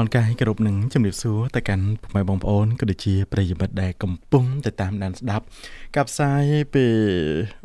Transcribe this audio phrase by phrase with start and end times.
[0.00, 5.44] អនុញ្ញាតលំអរកាយគោរពនឹងជំរាបសួរទៅកាន់ពុកម៉ែបងប្អូនក៏ដូចជាប្រិយមិត្តដែលកំពុងទៅតាមដានស្ដាប់
[5.96, 6.44] កັບផ្សាយ
[6.74, 6.84] ពី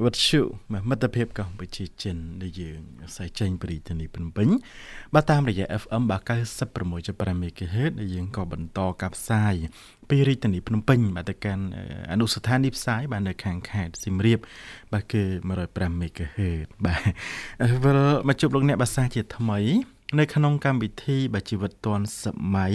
[0.03, 0.41] វិទ្យុ
[0.89, 2.79] មិត្តភាពកម្ពុជាចិនដែលយើង
[3.09, 4.47] ផ្សាយចេញពីរាជធានីភ្នំពេញ
[5.15, 6.03] បាទតាមរយៈ FM
[6.73, 9.53] 96.5 MHz ដែលយើងក៏បន្តកັບផ្សាយ
[10.09, 11.63] ពីរាជធានីភ្នំពេញបាទទៅកាន់
[12.11, 14.39] អនុស្ថានីយ៍ផ្សាយបាទនៅខាងខេត្តសៀមរាប
[14.93, 15.23] បាទគឺ
[15.61, 17.01] 105 MHz បាទ
[17.83, 19.61] វិលមកជួបលោកអ្នកភាសាជាថ្មី
[20.19, 22.73] នៅក្នុងកម្មវិធីបាទជីវិតឌွန်សម័យ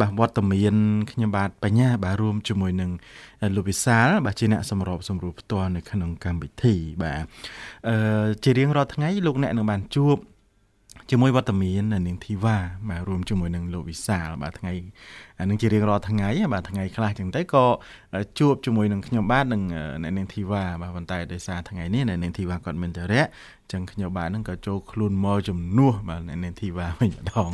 [0.00, 0.76] បាទវត្តមាន
[1.10, 2.90] ខ្ញុំបាទបញ្ញាបាទរួមជាមួយនឹង
[3.56, 7.22] លោកវិសាលបាទជាអ្នកសម្របសម្រួលផ្ទាល់នៅក្នុងកម្មវិធីបាទ
[7.88, 10.16] អឺជារៀងរាល់ថ្ងៃលោកអ្នកនឹងបានជួប
[11.10, 12.56] ជាមួយវត្តមាននៅនាងធីវ៉ា
[12.90, 14.72] បាទរួមជាមួយនឹងលោកវិសាលបាទថ្ងៃ
[15.50, 17.64] នឹងជារៀងរាល់ថ្ងៃបាទថ្ងៃខ្លះចឹងទៅក៏
[18.38, 19.62] ជួបជាមួយនឹងខ្ញុំបាទនឹង
[20.02, 23.24] អ្នកនាងធីវ៉ាបាទប៉ុន្តែដោយសារថ្ងៃនេះអ្នកនាងធីវ៉ាគាត់មានចរិយា
[23.72, 27.50] ចឹងខ្ញុំបាទនឹងក៏ចូលខ្លួនមកជំនួសបាទអ្នកនាងធីវ៉ាវិញម្ដង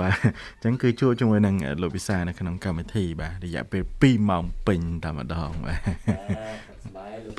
[0.00, 0.16] បាទ
[0.64, 6.71] ចឹងគឺជួបជាមួយនឹងលោកវិសាលនៅក្នុងកម្មវិធីបាទរយៈពេល2ម៉ោងពេញតែម្ដងបាទ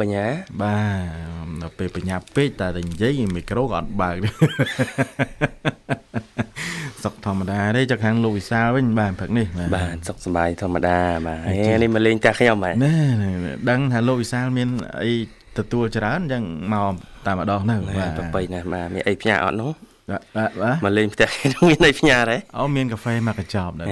[0.01, 0.27] បញ្ញា
[0.63, 4.17] បាទដល់ពេលបញ្ញាពេកតែតែនិយាយមីក្រូក៏អត់បើក
[7.05, 11.39] សុកធម្មតាទេចុះខាងលោកវិសាលវិញបាទព្រឹកនេះបាទសុកសบายធម្មតាបាទ
[11.83, 12.95] នេះមកលេងតែខ្ញុំបាទណែ
[13.71, 14.69] ដឹងថាលោកវិសាលមាន
[15.03, 15.13] អី
[15.59, 16.43] ទទួលច្រើនអញ្ចឹង
[16.73, 16.95] មក
[17.27, 19.73] តែម្ដងទៅបាទប្របីណាស់បាទមានអីផ្ញើអត់នោះ
[20.12, 21.30] បាទបាទមកលេងផ្ទះ
[21.70, 23.88] មានអីផ្ញើដែរអូមានកាហ្វេមកកញ្ចប់ដែរ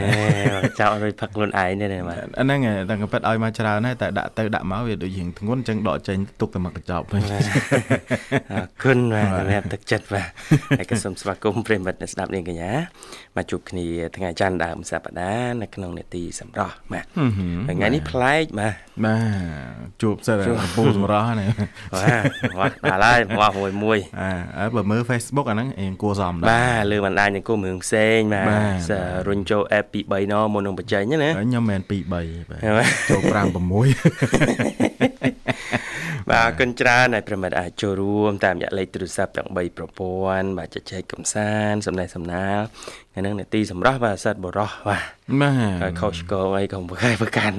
[0.66, 2.59] កញ្ចប់រួចផឹកខ្លួនឯងទេបាទអាហ្នឹង
[2.90, 10.30] តែកាប៉ិតឲ្យមកច្រើនហើយតែដាក់ទៅដាក់មកវាដូចរៀងធ្ងន់អញ្ចឹងដកចេញទុកតែមកកញ្ចប់វិញអរគុណបាទសម្រាប់ទឹកចិត្តបាទ
[10.80, 12.72] ហើយក៏សូមស្វាគមន៍ប្រិមិត្តអ្នកស្ដាប់នាងកញ្ញា
[13.38, 13.85] មកជួបគ្នា
[14.16, 17.06] ថ្ងៃច័ន្ទដើមសប្តាហ៍នៅក្នុងនេតិសម្រាប់បាទ
[17.69, 18.75] ថ្ងៃនេះប្លែកបាទ
[19.06, 21.50] បាទជួបសិតកំពូលសម្រាប់ហ្នឹង
[22.59, 24.00] បាទដល់ហើយមកមួយមួយ
[24.59, 28.41] អើបើមើល Facebook អាហ្នឹងអៀងគួរសមដែរបាទលើបណ្ដាញសង្គមរឿងផ្សេងបា
[28.89, 28.94] ទ
[29.28, 32.25] រុញចូល app 2 3ណមុននឹងបញ្ចេញណាខ្ញុំមិនមែន2 3បាទ
[33.09, 33.72] ចូល5 6
[36.29, 42.59] បាទអរគុណច្រើនហើយប្រិមិត្តអាចចូលរួមតាមរយៈលេខទូរស័ព្ទទាំង3ប្រព័ន្ធបាទជជែកកំសាន្តសំណេះសំណាល
[43.17, 45.03] ហ្នឹងនេតិសម្រាប់បាទសិតបរោះបាទ
[45.41, 47.53] បាទហើយខុសឆ្គងអីក៏ប្រកែប្រកាន់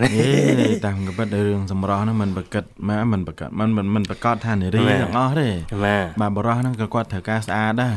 [0.87, 5.49] តាមកំពិតរឿងសម្រស់ហ្នឹងមិនប្រកិតមកមិនប្រកិតមិនមិនប្រកាសថានារីទាំងអស់ទេ
[6.21, 7.93] បាទបរោះហ្នឹងក៏គាត់ត្រូវការស្អាតដែរ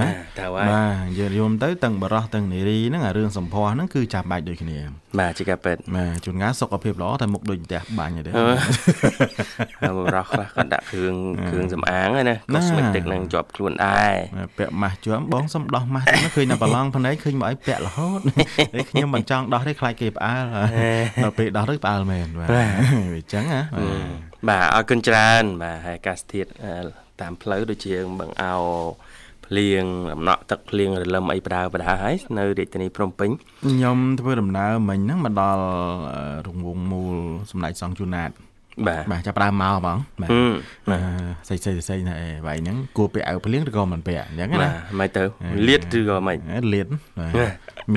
[0.00, 0.08] ណា
[0.40, 4.78] តើបាទយើងយល់ទៅទាំងបរោះទាំងនារីហ្នឹងអារឿងសម្ផស្សហ្នឹងគឺចាំបាច់ដូចគ្នា
[5.18, 8.30] បាទជាការពិតបាទជួនកាលសុខភាពល្អតែមុខដូចផ្ទះបាញ់ទេ
[9.80, 11.14] ហើយបរោះខ្លះគាត់ដាក់គ្រឿង
[11.50, 14.14] គ្រឿងសម្អាងណា cosmetic ហ្នឹងជាប់ខ្លួនដែរ
[14.58, 18.20] ពាក់ម៉ាស់ជាប់បងសុំដោះម៉ាស់ទៅឃើញតែប្រឡងភ្នែកឃើញមកឲ្យពាក់រហូត
[18.74, 20.44] ហើយខ្ញុំមិនចង់ដោះទេខ្លាចគេផ្អើល
[21.24, 22.64] ដល់ពេលដោះទៅផ្អើលមែនបាទវា
[23.16, 23.62] អញ្ចឹងណា
[24.48, 26.48] បាទអរគុណច្រើនបាទហើយអាកាសធាតុ
[27.20, 28.54] តាមផ្លូវដូចជាបង្អោ
[29.46, 33.30] ភ្លៀងដំណក់ទឹកភ្លៀងរលឹមអីបដាបដាហើយនៅរាជធានីភ្នំពេញ
[33.64, 35.62] ខ្ញុំធ្វើដំណើរមិញហ្នឹងមកដល់
[36.46, 37.16] រង្វង់មូល
[37.50, 38.30] សំណាច់សង់ជូណាត
[38.86, 40.30] បាទបាទចាប់ដើមមកបងបាទ
[41.48, 42.16] សៃសៃសៃណែ
[42.46, 45.22] បាយហ្នឹងគួរពាក់អាវភ្លៀងឬក៏មិនពាក់អញ្ចឹងណាបាទមិនទៅ
[45.68, 46.38] លៀតឬក៏មិន
[46.72, 46.86] លៀត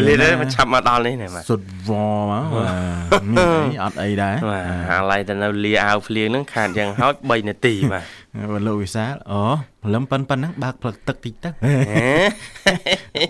[0.08, 1.92] លៀតមកឆាប់មកដល់នេះណែបាទសុតវ
[2.32, 2.46] មក
[3.32, 8.04] មានអីអត់អីដែរបាទអាឡៃទៅនៅលាអាវភ្លៀងហ្នឹងខាតយ៉ាងហោច3នាទីបាទ
[8.68, 9.42] លោកវិសាលអូ
[9.84, 11.50] ព្រលឹមប៉ុនប៉ុណ្ណឹងបើកផ្លឹកទឹកតិចទៅ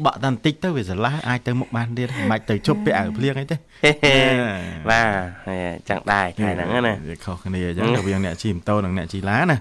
[0.06, 3.56] បាក់តែបន្តិចទៅវាស្រឡះអាចទៅមុខបានទៀតមិនបាច់ទៅជប់ពាក់អាវភ្លៀងអីទេ
[4.90, 9.57] បាទចឹងដែរខែហ្នឹងណាវាខុសគ្នាអញ្ចឹងរវាងអ្នកជិះម៉ូតូនិងអ្នកជិះឡានណា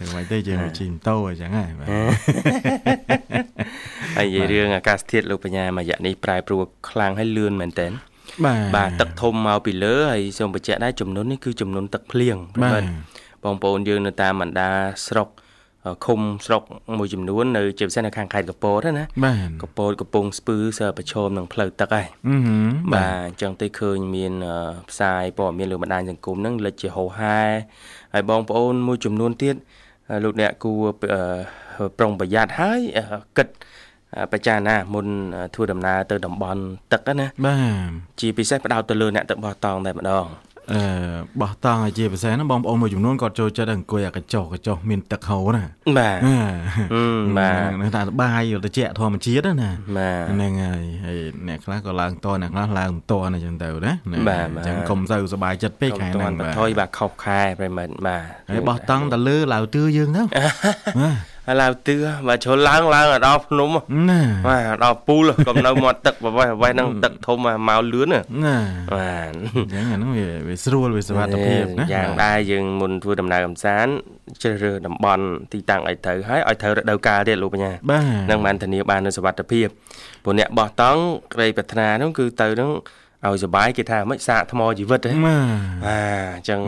[0.00, 1.88] ទៅមិនទេយើងជិះម៉ូតូអញ្ចឹងហ៎បាទ
[4.16, 7.88] ហើយនិយាយរឿងអាកាសធាតុលោកបញ្ញាមួយរយៈនេះប្រែប្រួលខ្លាំងហើយលឿនមែនតើ
[8.44, 12.82] បាទបាទទឹកធំមកពីលើហើយសូមបញ្ជាក់ដែរចំនួននេះគឺចំនួនទឹកភ្លៀងបាទ
[13.44, 14.70] បងប្អូនយើងនៅតាមបណ្ដា
[15.06, 15.28] ស្រុក
[16.06, 16.62] ឃុំស្រុក
[16.98, 19.04] មួយចំនួននៅជាពិសេសនៅខាងខេត្តកពតណា
[19.62, 22.06] កពតកំពង់ស្ពឺសើប្រឈមនឹងផ្លូវទឹកហើយ
[22.92, 24.32] បាទអញ្ចឹងទៅឃើញមាន
[24.90, 27.40] ផ្សាយព័ត៌មានលើបណ្ដាញសង្គមហ្នឹងលេចជាហោហែ
[28.14, 29.56] ហើយបងប្អូនមួយចំនួនទៀត
[30.24, 30.84] លោកអ្នកគួរ
[31.98, 32.80] ប្រុងប្រយ័ត្នហើយ
[33.38, 33.48] គិត
[34.32, 35.06] បច្ចាណាមុន
[35.54, 36.62] ធ្វើដំណើរទៅតំបន់
[36.92, 37.56] ទឹកណាបា
[37.86, 37.90] ទ
[38.20, 40.26] ជាពិសេសផ្ដោតទៅលើអ្នកទឹកបោះតង់តែម្ដង
[40.70, 40.80] អឺ
[41.40, 45.64] បោះតង់ឲ្យជាពិសេសហ្នឹងបងប្អូនមួយចំនួនគាត់ចូលចិត្តអង្គុយអាកញ្ចុះកញ្ចុះមានទឹកហូរណា
[45.98, 46.18] បាទ
[47.38, 49.70] បាទនឹងថាបាយត្រជាក់ធម្មជាតិណា
[50.30, 51.18] ហ្នឹងហើយហើយ
[51.48, 60.32] អ្នកខ្លះក៏ឡើងតអ្នកខ្លះឡើងមិនតអញ្ចឹងទៅណាអញ្ចឹងកុំសូវសុបាយចិត្តពេកខែហ្នឹងបាទថយបាទខុសខែប្រិមិត្តបាទហើយបោះតង់ទៅលើឡាវទឿយើងទៅបាទ
[61.00, 61.96] ហើយ ឡើងទឿ
[62.26, 63.70] បើជ្រុលឡើងឡើងដល់ភ្នំ
[64.08, 67.36] ណាបាទដល់ពូលកុំនៅមាត់ទឹកបបេះបបេះហ្នឹងទឹកធំ
[67.68, 68.22] មកលឿនណា
[68.94, 73.92] បាទអញ្ចឹងអាហ្នឹងវាវាស្រួលវាសុវត្ថិភាពណាយ៉ាងដែរយើងមុនធ្វើដំណើរកំសាន្ត
[74.42, 77.72] ជ្រើសរើសតំបន់ទីតាំងឲ្យត្រូវហើយឲ្យត្រូវរដូវកាលទៀតលោកបញ្ញា
[78.30, 79.66] នឹងបានធានាបាននូវសុវត្ថិភាព
[80.24, 81.02] ព្រោះអ្នកបោះតង់
[81.34, 82.70] ក្រីប្រាថ្នាហ្នឹងគឺទៅហ្នឹង
[83.26, 85.46] ឲ្យសុបាយគេថាមិនសាកថ្មជីវិតហ៎បាទ
[85.88, 86.60] អញ្ចឹង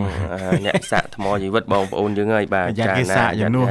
[0.67, 3.67] អ្នកសាកថ្មជីវិតបងប្អូនយើងហើយបាទចាណាគេសាកយ៉ាងនោះ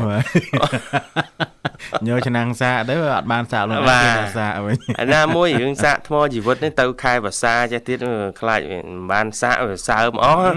[2.08, 7.98] ញើឆ្នាំងសាកទៅអត់បានសាកលោកគេសាកវិញអាណាមួយរឿងសាកថ្មជីវិតនេះទៅខែភាសាចេះទៀត
[8.40, 9.56] ខ្លាចមិនបានសាក
[9.90, 10.52] សើមអស់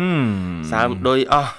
[0.73, 1.51] សើមដូចអស់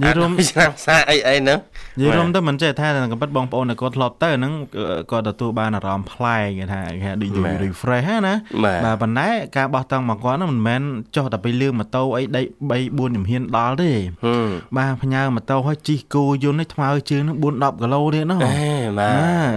[0.00, 1.58] និយាយរួមឆ្នាំសាអីអីហ្នឹង
[1.98, 4.52] និយាយរួមទៅមិនចេះថាកំពិតបងប្អូនគាត់ធ្លាប់ទៅហ្នឹង
[5.10, 7.30] គាត់ទទួលបានអារម្មណ៍ប្លែកគេថាគេដូច
[7.64, 10.82] refresh ណាបាទប៉ុន្តែការបោះតង់មកគាត់ហ្នឹងមិនមែន
[11.16, 13.90] ចុះតែពីលឿងម៉ូតូអីដី3 4ជំហានដល់ទេ
[14.76, 18.52] បាទផ្ញើម៉ូតូឲ្យជីកគោយន្តនេះថ្មើរជើងហ្នឹង4 10គីឡូទៀតណោះបាទ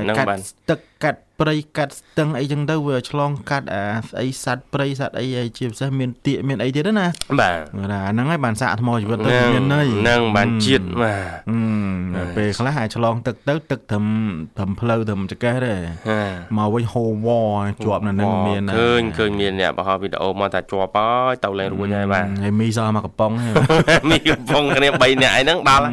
[0.04, 0.40] ហ្នឹងបាទ
[0.70, 5.27] ទឹកកាត់ ព្រៃកាត់ស្ទឹងអីចឹងទៅវាឆ្លងកាត់អាស្អីសัตว์ព្រៃសัตว์អី
[5.59, 7.07] ជាពិសេសមានទៀកមានអីទៀតណា
[7.41, 11.15] បាទអាហ្នឹងហើយបានសាកថ្មជីវិតទៅមានន័យហ្នឹងបានជាតិបា
[12.27, 14.05] ទពេលខ្លះអាចឆ្លងទឹកទៅទឹកត្រឹម
[14.59, 15.75] ត្រឹមផ្លូវត្រឹមចកេះទេ
[16.59, 17.29] មកវិញហូរវ
[17.85, 23.33] ជាប់នៅនឹងមានឃើញឃើញមានអ្នកបង្ហោះវីដេអូមកថាជាប់ហើយទៅលេងរួចហើយបាទហើយមីសោះមកកំប៉ុង
[24.11, 25.85] មីកំប៉ុងគ្នា3នាក់អីហ្នឹងដល់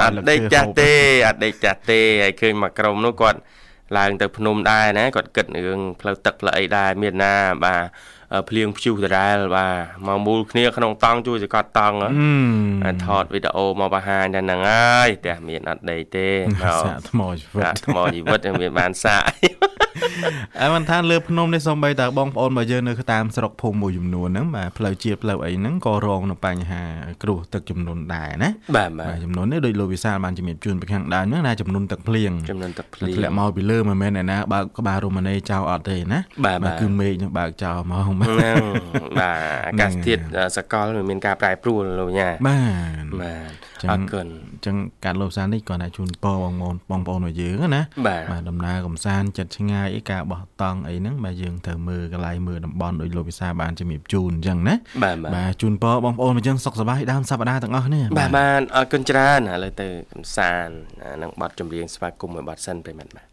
[0.00, 0.90] អត់ដេកចាស់ទេ
[1.26, 3.38] អត់ដេកចាស់ទេហើយឃើញមកក្រុមនោះគាត់
[3.97, 7.81] ឡើងទៅភ្នំដែរណាគាត់គិតរឿងផ្លូវទឹកផ្លូវអីដែរមានណាបាទ
[8.49, 11.97] ភ្លៀងព្យុះដដែលបាទមកមូលគ្នាក្នុងតង់ជួយសកត់តង់
[13.05, 16.29] ថតវីដេអូមកបង្ហាញតែហ្នឹងហើយផ្ទះមានអត់ដីទេ
[16.63, 19.23] មកថ្មជីវិតថ្មជីវិតមានបានសាក
[20.61, 26.83] អើមិនថាលើភ្នំនេះសំបីតើបងប្អូនរបស់យើងនៅតាមស្រុកភូមិមួយចំនួនហ្នឹងបាទផ្លូវជាតិផ្លូវអីហ្នឹងក៏រងនឹងបញ្ហា
[27.23, 38.61] គ្រោះទឹកចំនួនដែរណាបាទបាទចំនួននេះដោយលោកវិសាលបានជំរាបជូនពីខាងដើមហ្នឹងណាចំនួនទឹកភ្លៀងចំនួនទឹកភ្លៀងធ្លាក់មកពីលើមិនមែនឯណាបើកក្បាលរមណីចោលអត់ទេណាបាទគឺមេឃនឹងបើកចោលមកហ្នឹង
[39.19, 40.21] បាទអាកាសធាតុ
[40.57, 42.61] សកលមានការប្រែប្រួលលោកញ៉ាបា
[43.03, 43.51] ទបាទ
[43.91, 44.75] អរគុណអញ្ចឹង
[45.05, 54.75] ការលោបសាននេះគាត់ថាជូនពរបងប្អូនបងប្អូនរបស់យើងណាបាទដំណើរកំសាន្តចិត្តឆ្ងាយអីការបោះតង់អីហ្នឹងបាទយើងត្រូវមើលកន្លែងមើលតំបន់ដោយលោកវិសាបានជំរាបជូនអញ្ចឹងណា
[55.35, 60.75] បាទជូនពរបងប្អូនរបស់យើងសុខសប្បាយដើមសប្តាហ៍ទាំងអស់គ្នាបាទបាទអរគុណច្រើនឥឡូវទៅកំសាន្ត
[61.21, 63.27] នឹងបទចម្រៀងស្វាគមន៍មួយបទសិនប្រិមត្តបាទ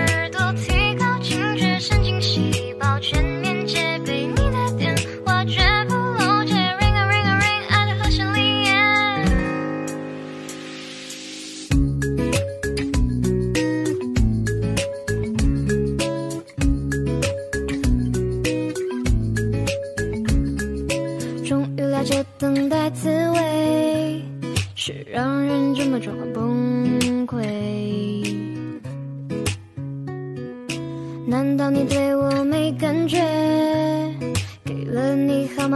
[0.00, 0.03] 拉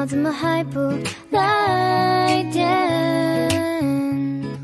[0.08, 0.80] 怎么还不
[1.30, 2.66] 来电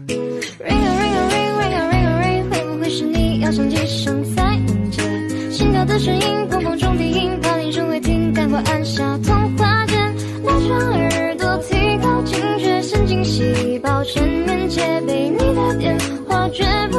[0.09, 5.03] ？Ring a ring a ring ring a ring a ring，会不会是你要响几声才能接？
[5.51, 16.99] 心跳的声音，砰砰重低音，怕铃声会停，赶快按下通话键，拉长耳朵，提高警觉，神经细胞全面戒备，你的电话绝不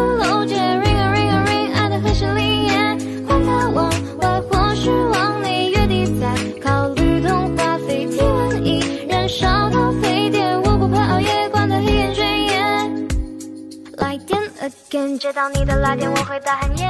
[15.18, 16.88] 接到你的来电我会大喊耶，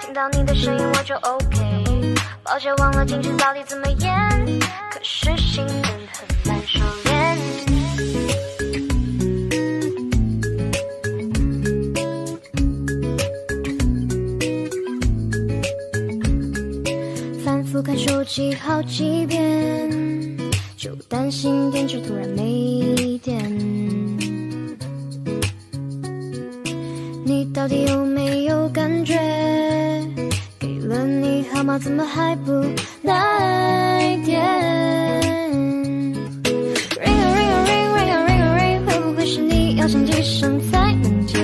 [0.00, 5.78] 听到你的声音我就 OK，抱歉忘了矜持到底怎么演，可是心真
[6.12, 7.08] 很难收敛。
[17.44, 19.90] 反复看手机好几遍，
[20.76, 23.07] 就担心电池突然没
[27.58, 29.18] 到底有没有感觉？
[30.60, 32.52] 给了你号码，怎么还不
[33.02, 34.40] 来电
[36.44, 41.36] ？Ring a ring a ring ring a ring a ring，会不会是你要响几声才能接？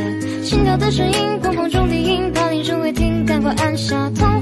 [0.44, 4.34] 心跳的声音，砰砰中低音，怕铃声会停，赶快按下通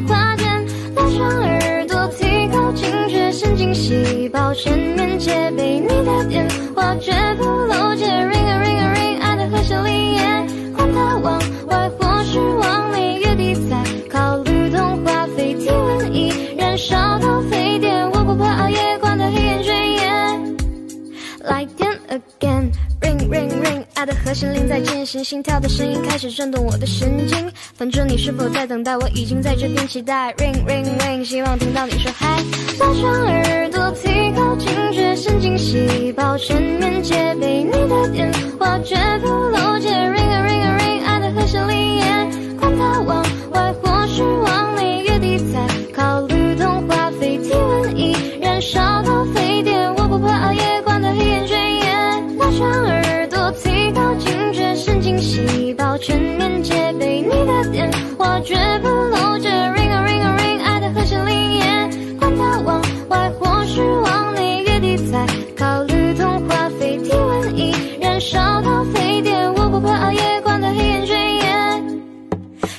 [22.12, 22.70] again。
[23.00, 27.50] Ring ring ring，爱的和弦铃在进行，心跳的声音开始震动我的神经。
[27.74, 30.32] 反正你是否在等待，我已经在这边期待。
[30.34, 32.42] Ring ring ring，希望听到你说嗨。
[32.78, 37.64] 拉长耳朵，提高警觉，神经细胞全面戒备。
[37.64, 39.88] 你的电话绝不漏接。
[39.88, 40.51] Ring ring。
[56.02, 57.22] 全面戒备。
[57.22, 59.48] 你的电话绝不漏接。
[59.48, 65.24] Ring a ring a ring，爱的和弦里耶，管他往外或是往里，月底再
[65.56, 66.98] 考虑通话费。
[66.98, 71.82] 体温已燃烧到沸点，我不怕熬夜，管他黑眼圈也，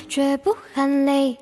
[0.06, 1.36] 绝不喊累。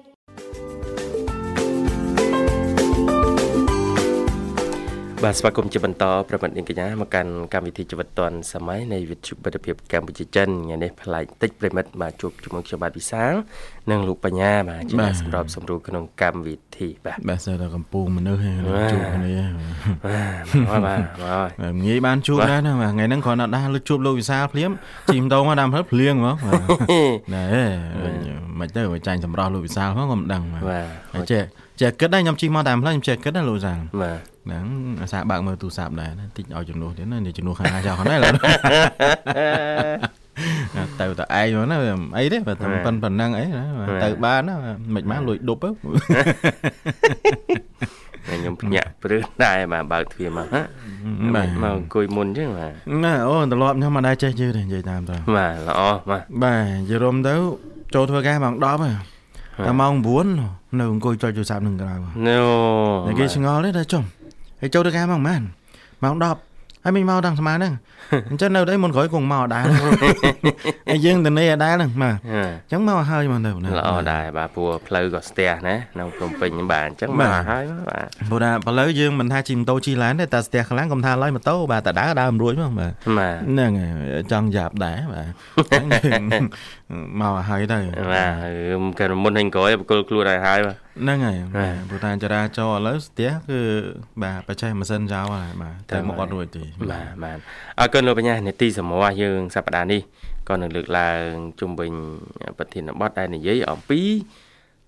[5.24, 13.32] បាទស្វាគមន៍ជាបន្តប្រិមិត្តនាងកញ្ញាមកកាន់កម្មវិធីជីវិតឌွန်សម័យនៃវិទ្យុបទភាពកម្ពុជាចិនថ្ងៃនេះប្លែកតិចប្រិមិត្តបាទជួបជាមួយខ្ញុំបាទវិសាល
[13.90, 18.40] និងលោកបញ្ញាបាទជាអ្នកសម្របសម្រួលក្នុងកម្មវិធីបាទបាទសើតែកំពុងមនុស្ស
[18.92, 19.34] ជួបគ្នា
[20.04, 21.50] បាទបាទបាទ
[21.86, 24.70] ងាយបានជួបដែរណាបាទថ្ងៃហ្នឹងគ្រាន់តែដាស់លើជួបលោកវិសាលភ្លាម
[25.12, 26.34] ជីម្ដងមកដាំភ្លភ្លៀងហ្មង
[27.34, 27.46] ណែ
[28.58, 31.42] មិនទៅចាញ់សម្រស់លោកវិសាលផងក៏មិនដឹងបាទចេះ
[31.80, 34.64] ចេះគិតដែរខ្ញុំជិះមកតាមផ្លូវខ្ញុំចេះគិតដែរលោកវិសាលបាទ ហ្នឹង
[35.02, 38.32] អាសាបើកមើលទូរស័ព្ទដែរតិចឲ្យជំនួសទៀតណានេះជំនួសខាងណាចោលហ្នឹងឡើយ
[41.00, 41.76] ទៅតែឯងមកណា
[42.16, 43.44] អីទេបើតែប៉ុណ្ប៉ុណ្ណឹងអី
[44.02, 44.54] ទៅបានណា
[44.94, 45.68] មិនបានលួចដប់ទៅ
[48.28, 50.62] ខ្ញុំភ្ញាក់ព្រឹសដែរបាទបើកទ្វារមកហ៎
[51.34, 52.72] បាទមកអង្គុយមុនអញ្ចឹងបាទ
[53.04, 57.34] ណាអូត្រឡប់ខ្ញុំមិនដែរចេះជឿទេនិយាយតាមទៅបាទល្អបាទបាទនិយាយរំទៅ
[57.94, 58.96] ចូលធ្វើការម៉ោង10ហើយ
[59.66, 59.92] តែម៉ោង
[60.36, 62.38] 9នៅអង្គុយចុចទូរស័ព្ទនឹងក្រៅណូ
[63.06, 64.02] តែគេឆ្ងល់ទេតែចុះ
[64.62, 65.42] ហើយចូលទៅការម៉ោងប៉ុន្មាន
[66.04, 66.52] ម៉ោង10
[66.84, 67.74] ហើយមិនមកដល់ស្មានហ្នឹង
[68.30, 69.64] អញ្ចឹងនៅ đây មុនក្រោយគង់មកដែរ
[70.90, 83.88] ហើយយើងទៅនេះដែរហ្នឹងបាទអញ្ចឹងមកហើយមកទៅល្អដែរបាទព្រោះផ្លូវក៏ស្ទះណានៅភ្នំពេញបាទអញ្ចឹងមកហើយបាទព្រោះថាផ្លូវយើងមិនថាជិះម៉ូតូជិះឡានទេតែស្ទះខ្លាំងកុំថាឡើយម៉ូតូបាទតែដើរដើរមិនរួចមកបាទហ្នឹងហើ
[84.20, 85.28] យចង់យ៉ាប់ដែរបាទ
[87.20, 87.78] មកហើយទៅ
[88.12, 91.36] បាទគេមុនហិញក្រោយបកលខ្លួនហើយហើយបាទហ្នឹងហើយ
[91.88, 93.60] ព្រោះថាចរាចរណ៍ឥឡូវស្ទះគឺ
[94.22, 97.38] បាទបច្ចេកម៉ាស៊ីនចោលហើយបាទតែមកអត់រួចទេបាទបាទ
[97.80, 100.00] អរគុណលោកបញ្ញានេតិសម្រាប់យើងសប្តាហ៍នេះ
[100.48, 101.26] ក៏នឹងលើកឡើង
[101.60, 101.92] ជុំវិញ
[102.58, 104.00] ប្រធានបទដែលនិយាយអំពី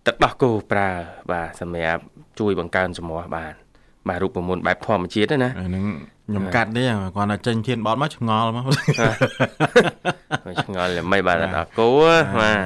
[0.07, 0.89] ទឹកដោះគោប្រើ
[1.33, 2.03] បាទសម្រាប់
[2.41, 3.55] ជួយបង្កើនសម្រស់បាន
[4.09, 5.87] បាទរូបមន្តបែបធម្មជាតិណាហ្នឹង
[6.26, 6.83] ខ្ញុំកាត់ទេ
[7.16, 8.64] គាត់ថាចេញធានបត់មកឆ្ងល់មក
[10.64, 11.88] ឆ្ងល់មិនបាទដល់គោ
[12.40, 12.59] បាទ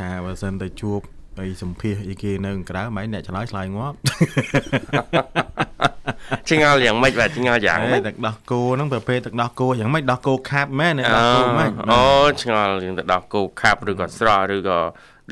[0.00, 1.00] ថាបើសិនទៅជួប
[1.40, 3.96] អីសម្ភាសអីគេនៅក្រៅមិនអ្នកឆ្លើយឆ្លើយងាប់
[6.48, 12.04] ឆ្ងល់យ៉ាងម៉េចបាទឆ្ងល់យ៉ាងម៉េចទឹកដោះគោហ្នឹងប្រភេទទឹកដោះគោយ៉ាងម៉េចដោះគោខាប់មែនដោះគោម៉េចអូ
[12.42, 14.78] ឆ្ងល់យើងទៅដោះគោខាប់ឬក៏ស្រស់ឬក៏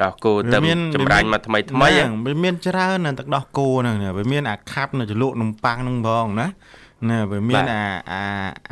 [0.02, 0.58] ដោះគោទៅ
[0.94, 1.88] ចម្រាញ់មកថ្មីថ្មី
[2.26, 6.48] វាមានច្រើនទឹកដោះគោហ្នឹងវាមានអាខាប់នៅចលក់នំប៉័ងហ្នឹងផងណា
[7.08, 8.24] ណាវាមានអាអា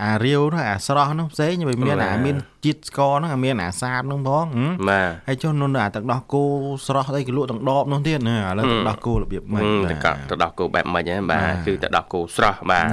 [0.02, 4.47] អារាវនោះអាស្រស់នោះផ្សេងវាមានអាមានជាតិស្ករនោះអាមានអាសាបនោះផង
[4.88, 6.42] បាទហើយចុះនោះអាទឹកដោះគោ
[6.87, 9.94] ស្រស់អីគេលក់ទាំងដបនោះទៀតណាឥឡូវទឹកដោះគោរបៀបម៉េចបាទ
[10.30, 12.87] ទឹកដោះគោបែបម៉េចហ្នឹងបាទគឺទឹកដោះគោស្រស់បាទ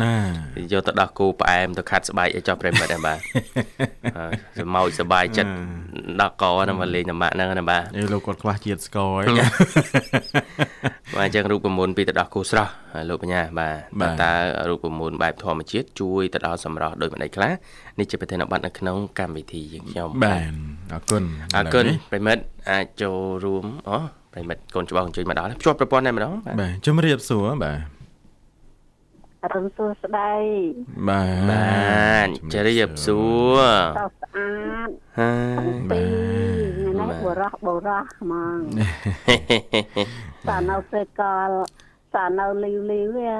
[0.71, 3.19] យកទឹកដោះគោផ្អែមទៅខាត់ស្បែកឲ្យចុះប្រិមិត្តដែរបាទ
[4.59, 5.51] សមោចសបាយចិត្ត
[6.21, 9.33] ដោះកហ្នឹងមកលេងតំបាក់ហ្នឹងណាបាទអេលោកគាត់ខ្វះជាតិស្ករអី
[11.15, 12.71] បាទអញ្ចឹងរូបមន្តពីទឹកដោះគោស្រស់
[13.09, 14.31] លោកបញ្ញាបាទតើ
[14.69, 17.51] រូបមន្តបែបធម្មជាតិជួយទៅដល់សម្រស់ដោយមិនដេចខ្លះ
[17.99, 20.51] នេះជាប្រធានបទនៅក្នុងកម្មវិធីយើងខ្ញុំបាទ
[20.93, 21.23] អរគុណ
[21.55, 23.97] អរគុណប្រិមិត្តអាចចូលរួមអូ
[24.33, 27.79] ប្រិមិត្តកូនច្បងអញ្ជើញមកដល់ភ្ជាប់ប្រព័ន្ធតែម្ដងបាទជំរាបសួរបាទ
[29.43, 30.33] អរុនសួស្ដី
[31.09, 33.19] បាទបាទជរាបសួ
[33.55, 33.59] រ
[33.97, 34.49] ស្អា
[34.87, 34.89] ត
[35.19, 38.57] ហើយបាទនេះបរោះបរោះហ្មង
[40.49, 41.49] តានៅសេកល
[42.15, 43.33] តានៅលីវលីវវា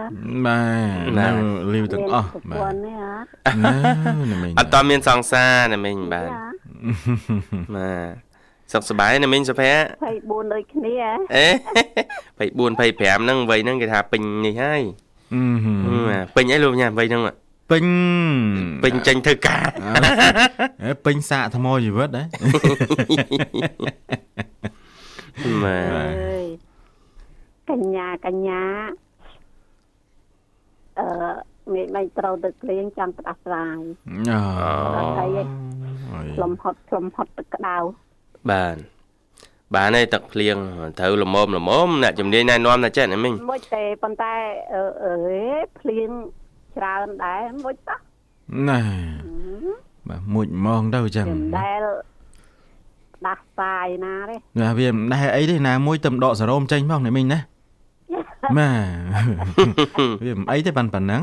[0.46, 0.60] បា
[1.06, 1.28] ទនៅ
[1.74, 2.98] លីវទាំងអស់បាទនេះ
[4.60, 6.30] អត់តមានសង្សារណាមិញបាទ
[7.76, 8.26] បាទ
[8.74, 10.94] សុខសប្បាយណាមិញសុភ័ក្រ24ដូចគ្នា
[11.36, 11.48] អេ
[12.40, 14.82] 24 25ហ្នឹងវ័យហ្នឹងគេថាពេញនេះហើយ
[16.36, 17.22] ពេញអីលោកញ៉ាំវ័យហ្នឹង
[17.72, 17.86] ពេញ
[18.84, 19.68] ពេញចេញធ្វើការ
[21.06, 22.24] ពេញសាកថ្មជីវិតហ៎
[25.64, 25.78] បា
[26.62, 26.65] ទ
[27.72, 28.64] កញ្ញាកញ្ញា
[31.00, 31.08] អឺ
[31.74, 33.80] មានមិនត្រូវទៅគ្លៀងចាំផ្ដាស់ស្រាយ
[34.30, 34.40] អូ
[35.20, 35.38] ហើយ
[36.42, 37.78] លំហត់លំហត់ទឹកក្តៅ
[38.52, 38.78] បាទ
[39.76, 40.56] បានហើយទឹកភ្លៀង
[41.00, 44.34] ត្រូវល្មមល្មមអ្នកជំនាញណែនាំតែចេះណាមិញមួយទេប៉ុន្តែ
[44.74, 45.14] អឺ
[45.80, 46.10] ភ្លៀង
[46.78, 48.00] ច្រើនដែរមួយតោះ
[48.70, 48.80] ណា
[50.10, 51.28] បាទមួយហ្មងទៅចឹង
[51.60, 51.84] ដែល
[53.26, 57.40] ដាស់សាយណាទេណាវាមិនដែរអីទេណាមួយទៅដកសរោមចេញផងនេះមិញណា
[58.60, 58.72] ម៉ា
[60.26, 61.22] វាមិនអីទេប៉ាន់ប៉ុណ្ណឹង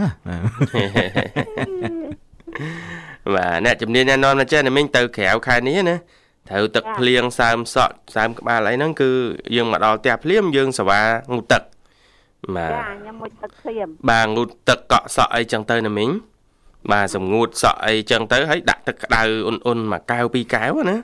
[3.34, 5.96] បាទអ្នកជំនាញណែនាំណាចេះនេះមិញទៅក្រៅខែនេះណា
[6.48, 9.10] ត្រូវទឹកភ្លៀងសើមសក់សើមក្បាលអីហ្នឹងគឺ
[9.54, 11.02] យើងមកដល់ផ្ទះភ្លាមយើងសវ៉ា
[11.32, 11.62] ងូតទឹក
[12.56, 16.10] បាទចាខ្ញុំមុជទឹកភ្លាមបាទងូតទឹកកក់សក់អីចឹងទៅណាមីង
[16.92, 20.96] បាទសម្ងួតសក់អីចឹងទៅហើយដាក់ទឹកក្តៅអ៊ុនអ៊ុនមួយកែវពីរកែវណា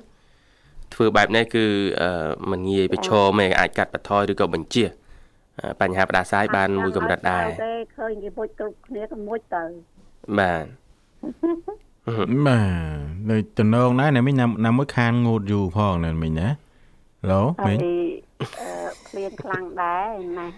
[0.95, 1.65] ធ្វើបែបនេះគឺ
[2.51, 4.85] มันងាយប្រឈមឯងអាចកាត់បន្ថយឬក៏បញ្ជា
[5.81, 9.65] បញ្ហាផ្ដាសាយបានមួយកម្រិតដែរទេឃើញគេមុជគ្រប់គ្នាក៏មុជទៅ
[10.39, 10.65] បាទ
[12.47, 14.35] បាទនៅតំណងដែរណាមិញ
[14.67, 16.49] ណាមួយខានងូតយូរផងណាមិញណា
[17.31, 17.77] ឡូមិញ
[18.61, 18.71] អឺ
[19.07, 20.49] ភ្លៀងខ្លាំងដែរណា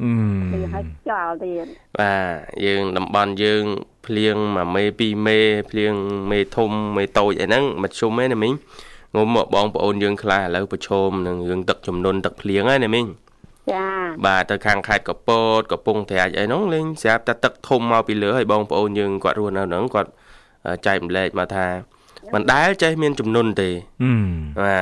[0.00, 0.10] អឺ
[0.52, 1.66] ភ្លៀងឲ្យចោលទៀត
[1.98, 3.64] បាទយើងតំបន់យើង
[4.06, 5.38] ភ្លៀងមួយមេពីរមេ
[5.70, 5.94] ភ្លៀង
[6.30, 8.52] មេធំមេតូចអីហ្នឹងមធ្យមឯណាមិញ
[9.16, 13.04] ងុំមកបងប្អូនយើងខ្លះឥឡូវប្រឈមនឹងរឿងទឹកចំនួនទឹកភ្លៀងហើយណាមិញ
[13.72, 13.84] ចា
[14.26, 15.30] បាទទៅខាងខេត្តកព
[15.60, 20.10] តកំពង់ត្រាចអីហ្នឹងលេងស្រាប់តែទឹកធំមកពីលើហើយបងប្អូនយើងគាត់រស់នៅហ្នឹងគាត់
[20.86, 21.66] ចែកម្លែកមកថា
[22.34, 23.70] មិនដែលចេះមានចំនួនទេ
[24.62, 24.76] បា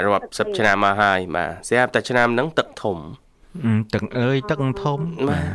[0.00, 2.98] ទរាប់សិបឆ្នាំមកហើយបាទស្រាប់តែឆ្នាំហ្នឹងទឹកធំ
[3.94, 4.98] ទឹកអើយទឹកធំ
[5.28, 5.52] បាទ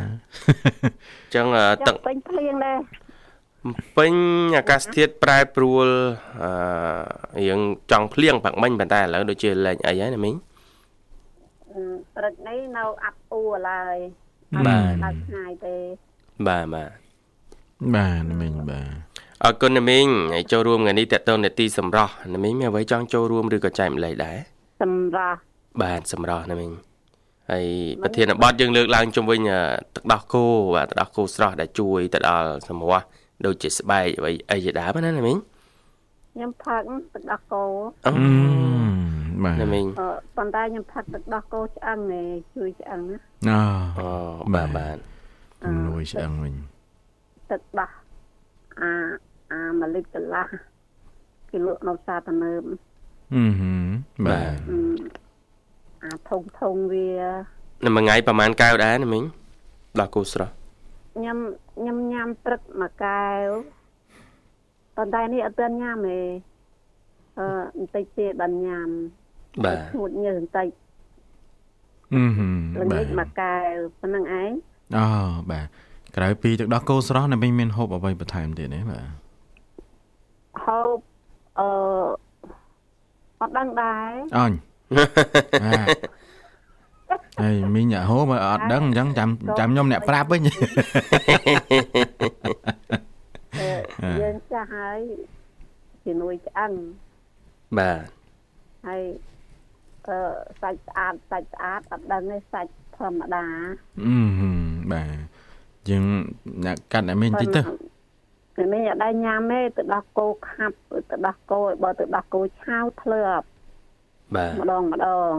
[1.25, 1.45] អញ្ចឹង
[1.87, 2.77] ទឹកពេញភ្លៀងដែរ
[3.97, 4.13] ពេញ
[4.57, 5.87] អាកាសធាតុប្រែប្រួល
[6.43, 6.51] អឺ
[7.47, 7.59] រៀង
[7.91, 10.35] ចង់ភ្លៀងបាក់មិញប៉ុន្តែឥឡូវដូចជាលែងអីហើយណាមីង
[12.15, 13.97] ព្រឹកនេះនៅអាប់អ៊ូឡើយ
[14.67, 15.75] បាទដល់ថ្ងៃទេ
[16.47, 16.91] បាទបាទ
[17.95, 18.87] បាទមីងបាទ
[19.43, 24.37] អរគុណណាមីងហើយចូលរួមថ្ងៃនេះតេតតននេតិសម្រស់ណាមីងមានអ្វីចង់ចូលរួមឬក៏ចែកម្លែកដែរ
[24.81, 25.37] សម្រស់
[25.81, 26.71] បាទសម្រស់ណាមីង
[27.51, 27.65] ហើយ
[28.03, 29.39] ប្រធានបទយើងលើកឡើងជុំវិញ
[29.95, 30.43] ទឹកដោះគោ
[30.75, 33.05] បាទទឹកដោះគោស្រស់ដែលជួយទៅដល់សម្រស់
[33.45, 35.37] ដូចជាស្បែកអ្វីអីជាដើមណាណាមីង
[36.33, 36.81] ខ្ញុំផឹក
[37.13, 37.63] ទឹកដោះគោ
[38.05, 39.28] អឺបាទ
[39.61, 39.85] ណាមីង
[40.37, 43.59] ប៉ុន្តែខ្ញុំផឹកទឹកដោះគោឆ្អឹងឯងជួយឆ្អឹងណា
[43.99, 44.09] អូ
[44.43, 44.97] អូបាទបាទ
[45.61, 46.53] ជំនួយឆ្អឹងវិញ
[47.51, 47.91] ទឹកដោះ
[48.81, 48.91] អា
[49.51, 50.47] អា1លីត្រកន្លះ
[51.49, 52.61] គេលក់នៅផ្សារទំនើប
[53.33, 53.43] អឺ
[54.27, 54.53] បាទ
[56.03, 57.09] អាធំធំវា
[57.85, 59.23] នៅមួយថ្ងៃប្រហែលកែវដែរណាមីង
[59.99, 60.53] ដោះគោស្រស់
[61.15, 61.37] ខ្ញុំ
[61.77, 63.45] ខ្ញុំញ៉ាំព្រឹកមួយកែវ
[64.95, 66.19] ប៉ុន្តែនេះអត់ទាន់ញ៉ាំទេ
[67.39, 67.47] អឺ
[67.77, 68.89] បន្តិចទៀតបានញ៉ាំ
[69.65, 70.67] បាទឈួតញើសបន្តិច
[72.13, 74.51] អឺហឹមល្ងាចមួយកែវប៉ុណ្្នឹងឯង
[74.97, 75.05] អូ
[75.51, 75.65] បាទ
[76.17, 79.05] ក្រៅពីទឹកដោះគោស្រស់នៅវិញមានហូបអ្វីបន្ថែមទៀតទេបាទ
[80.63, 80.97] ហូប
[81.59, 81.67] អឺ
[83.41, 84.51] អត់ដឹងដែរអញ
[87.41, 90.41] ហើយមីងអាហូបអត់ដឹងអញ្ចឹងចាំចាំខ្ញុំអ្នកប្រាប់វិញ
[94.21, 94.99] យើងចាស់ហើយ
[96.05, 96.71] ជំនួយឆ្អឹង
[97.77, 97.99] បាទ
[98.87, 99.01] ហើយ
[100.07, 100.17] អឺ
[100.61, 103.45] សាច់ស្អាតសាច់ស្អាតអត់ដឹងទេសាច់ធម្មតា
[104.01, 104.15] អឺ
[104.91, 105.17] បាទ
[105.89, 106.03] យើង
[106.65, 107.61] អ្នកកាត់តែមីងតិចទៅ
[108.57, 110.75] តែមីងអត់ដែរញ៉ាំទេទៅដោះគោខាប់
[111.11, 113.45] ទៅដោះគោបើទៅដោះគោឆាវធ្លាប់
[114.35, 115.33] បាទម្ដងម្ដង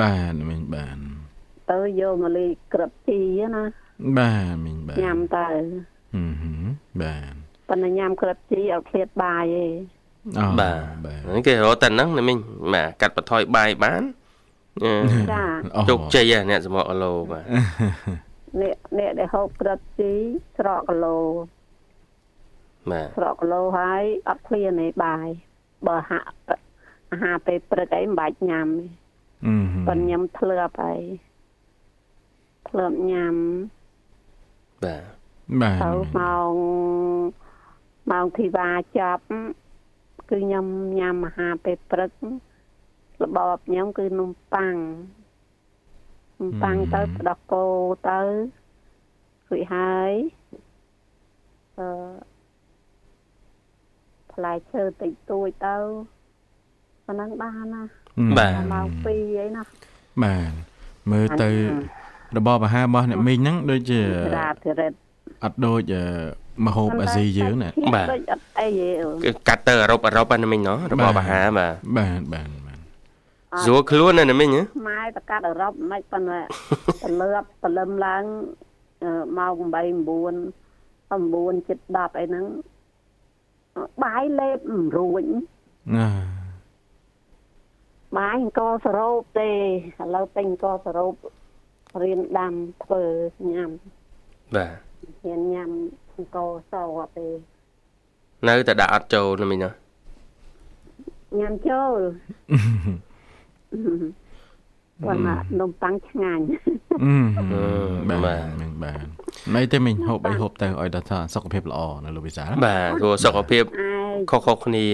[0.00, 0.96] បាទមីងបាទ
[1.70, 3.20] ទៅយកមកលីក្របជី
[3.54, 3.64] ណា
[4.18, 5.48] បាទមីងបាទញ៉ាំទៅ
[6.14, 6.22] ហឹ
[6.64, 6.66] ម
[7.02, 7.34] បាទ
[7.68, 9.97] ប៉ុន្តែញ៉ាំក្របជីឲ្យឃ្លាតបាយទេអូ
[10.60, 10.70] បា
[11.36, 12.38] ទគេរកតែហ្នឹងណាមីង
[12.74, 14.02] បាទកាត់បន្ថយបាយបាន
[15.32, 15.44] ចា
[15.88, 17.44] ជោគជ័យអ្នកសមគីឡូបាទ
[18.60, 20.12] អ្នកអ្នកដែលហូបក្របជី
[20.58, 21.18] ស្រកគីឡូ
[22.90, 25.28] បាទស្រកគីឡូហើយអត់ឃ្លានទេបាយ
[25.86, 26.28] បើហាក់
[27.12, 28.86] អាហារពេលព្រឹកអីមិនបាច់ញ៉ាំទេ
[29.86, 31.02] ប៉ុន្តែខ្ញុំធ្លាប់ហើយ
[32.68, 33.34] ធ្លាប់ញ៉ាំ
[34.84, 35.02] បាទ
[35.60, 36.52] បាទទៅម៉ោង
[38.10, 39.24] ម៉ោងធីវ៉ាចាប់
[40.30, 40.66] គឺខ្ញុំ
[40.98, 42.10] ញ៉ាំអាហារពេលព្រឹក
[43.22, 44.76] របបខ្ញុំគឺនំប៉័ង
[46.40, 47.64] នំប៉័ងទៅដោះគោ
[48.08, 48.20] ទៅ
[49.48, 50.12] រួចហើយ
[51.78, 51.88] អឺ
[54.32, 55.76] ផ្លែឈើតិចតួចទៅ
[57.06, 57.82] ប៉ុណ្ណឹងបានណា
[58.38, 59.62] បាទម៉ោង2អីណា
[60.22, 60.52] បាទ
[61.10, 61.50] មើលទៅ
[62.36, 64.00] របបអាហាររបស់អ្នកមីងហ្នឹងដូចជា
[64.38, 64.92] រាធិរិត
[65.44, 65.92] អត់ដូច
[66.66, 68.68] មហូបអាស៊ីយើងណាបាទដូចអត់អី
[69.24, 72.48] ទេកាត់ទៅអឺរ៉ុបអឺរ៉ុបហ្នឹងមីងណោះរបបអាហារបាទបាទបាទ
[73.64, 74.50] ស្រួលខ្លួនណាមីង
[74.88, 76.40] ម៉ែតកាត់អឺរ៉ុបមិនប៉ុន្តែ
[77.02, 78.22] ទៅលើបព្រលឹមឡើង
[79.38, 79.78] ម៉ោង8 9 9
[81.68, 82.44] 7 10អីហ្នឹង
[84.04, 84.58] បាយលេប
[84.96, 85.24] រួញ
[85.96, 86.08] ណា
[88.16, 89.54] បាយអង្គសរោបទេឥ
[90.14, 91.14] ឡូវទិញអង្គសរោប
[92.02, 92.52] រៀនដាំ
[92.84, 93.02] ធ្វើ
[93.52, 93.70] ញ៉ាំ
[94.56, 94.87] បាទ
[95.22, 95.70] ហ៊ានញ៉ាំ
[96.14, 96.36] អង្គ
[96.70, 97.28] សអត់ទេ
[98.48, 99.70] នៅតែដាក់អត់ចូលណាមីងណា
[101.38, 101.98] ញ៉ាំចូល
[105.04, 106.44] គាត់មកនំប៉័ងឆ្ងាញ់
[108.08, 109.06] បាទបាទ
[109.54, 113.64] មិនទេមិញហូបអីហូបទៅឲ្យដល់ថាសុខភាពល្អនៅលោកវិសាលបាទព្រោះសុខភាព
[114.30, 114.86] ខុសៗគ្នា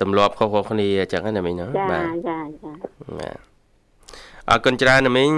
[0.00, 2.72] ទម្លាប់ខុសៗគ្នាអញ្ចឹងណាមីងណាបាទចាចា
[3.18, 3.36] បាទ
[4.50, 5.30] អរគុណច្រើនណាមីង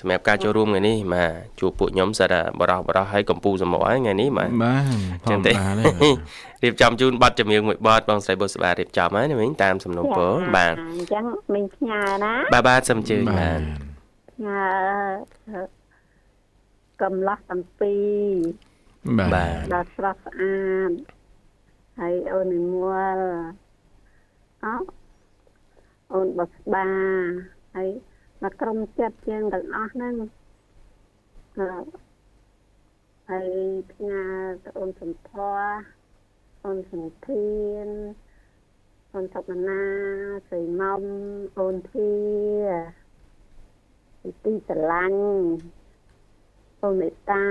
[0.00, 4.84] សម្រាប់ការចូលរួមថ្ងៃនេះបាទជួបពួកខ្ញុំសិតបរោះបរោះឲ្យកម្ពុជាសម្បកហើយថ្ងៃនេះបាទបាទ
[5.30, 5.52] ចឹងទេ
[6.62, 11.24] រៀបចំជូនប័ណ្ណចម្រៀងមួយប័ណ្ណបងស្រីបុស្បារៀបចំហើយណាមីងតាមសំណុំពរបាទអញ្ចឹង
[11.54, 13.60] មីងផ្ញើណាបាទបាទសូមជឿបាទ
[14.30, 14.62] ផ្ញើ
[17.02, 17.94] កំឡោះទាំងពី
[19.16, 20.56] របាទដល់ស្រស់ស្អា
[20.88, 20.90] ត
[22.00, 22.74] ហើយអូននិម
[23.16, 23.18] ល
[24.64, 24.66] អ
[26.12, 26.86] អូនបស្បា
[27.76, 27.88] ហើយ
[28.42, 30.14] មកក្រុមចិត្តជាងទាំងអស់ហ្នឹង
[33.28, 33.48] ហើយ
[33.92, 34.24] ផ្ញើ
[34.64, 35.52] ទៅអូនសំភ័
[36.66, 37.86] អូនសំធាន
[39.14, 39.82] អូនសុកណា
[40.48, 41.02] ស្រីមុំ
[41.58, 42.12] អូនធា
[44.44, 45.20] ទីស្រឡាញ់
[46.82, 47.44] អូនមេត្តា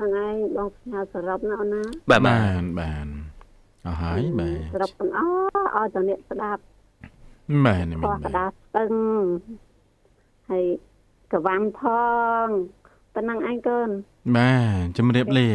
[0.00, 3.06] បងឯងបងផ្ញើសរុបណាអូនណាបាទបាទបាទ
[3.86, 6.62] អស់ហើយបាទសរុបទាំងអស់ឲ្យតអ្នកស្ដាប់
[7.66, 8.90] បាទនេះបាទកដាស្ទឹង
[10.50, 10.64] ហើយ
[11.32, 11.82] កវ៉ាំផ
[12.44, 12.46] ង
[13.14, 13.88] ប៉ុណ្ណឹងឯងកូន
[14.36, 15.48] បាទជំរាបលា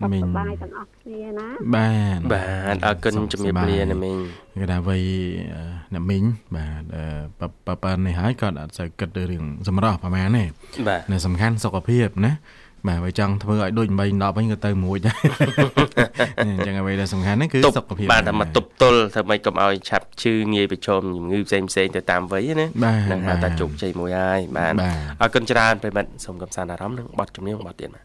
[0.00, 4.18] សុខសប្បាយទាំងអស់គ្នាណាបាទបាទអរគុណជំរាបលាណាមីង
[4.60, 5.02] គេថាវ័យ
[5.96, 6.24] ណាមីង
[6.56, 6.82] បាទ
[7.66, 10.44] ប៉ប៉នេះហើយគាត់អត់សូវគិតរឿងសម្រស់ប្រហែលទេ
[11.12, 12.32] នៅសំខាន់សុខភាពណា
[12.88, 15.18] បាទបើចង់ធ្វើឲ្យដូច8 10វិញក៏ទៅមួយដែរ
[16.40, 22.66] អញ្ចឹងអ្វីដែលសំខាន់ហ្នឹងគឺសុខភាពបាទតែមកទប់ទល់ធ្វើម៉េចកុំឲ្យឆាប់ឈឺងាយប្រឈមជំងឺផ្សេងផ្សេងទៅតាមវ័យណា
[23.10, 24.74] នឹងហៅថាជោគជ័យមួយហើយបាទ
[25.20, 28.04] អរគុណច្រើនប្រិមិត្តសូមកំសាន្តអារម្មណ៍នឹងបទជំនាញបទទៀតបាទ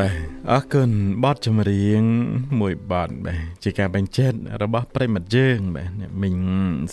[0.00, 0.90] បាទ អរគុណ
[1.24, 2.02] បទចម្រៀង
[2.60, 6.38] មួយបទបាទជាការបញ្ជាក់របស់ប្រិមិត្តយើងបាទអ្នកមីង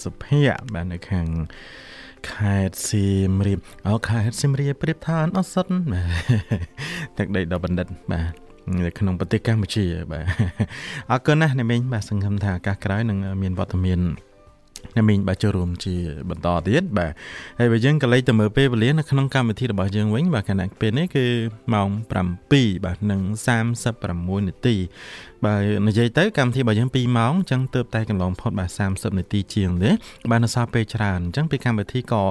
[0.03, 1.27] សុភ័ក្របាទនៅខាង
[2.31, 8.33] ខេត្តសៀមរាបអោខេត្តសៀមរាបប្រៀបឋានអសុតបាទទឹកដីដ៏បណ្ឌិតបាទ
[8.85, 10.25] នៅក្នុងប្រទេសកម្ពុជាបាទ
[11.11, 13.99] អរគុណណាស់អ្នកមីងបាទសង្ឃឹមថាឱកាសក្រោយនឹងមានវត្តមាន
[14.95, 15.95] អ្នកមីងបាទចូលរួមជា
[16.29, 17.11] បន្តទៀតបាទ
[17.59, 21.25] ហើយបើយើងក៏លេចទៅមើលពេលវេលានៅក្នុងកម្មវិធីរបស់យើងវិញបាទខណៈពេលនេះគឺ
[21.73, 21.89] ម៉ោង
[22.41, 23.21] 7បាទនិង
[23.83, 24.75] 36នាទី
[25.45, 29.91] បាទនិយាយទៅកម្មវិធីរបស់យើង2ម៉ោងអញ្ចឹងទើបតែកន្លងផុតបាទ30នាទីជាងទេ
[30.31, 32.23] បាទនៅសល់ពេលច្រើនអញ្ចឹងពេលកម្មវិធីក៏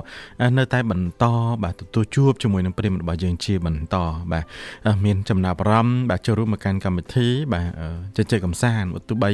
[0.59, 1.25] នៅតែបន្ត
[1.65, 3.97] បាទទទួលជួបជាមួយនឹងប្រិមត្តរបស់យើងជាបន្ត
[4.33, 4.45] បាទ
[5.05, 7.67] មានចំណាប់អារម្មណ៍បាទចូលរួមមកកាន់កម្មវិធីបាទ
[8.17, 9.31] ជជែកកម្សាន្តទោះបី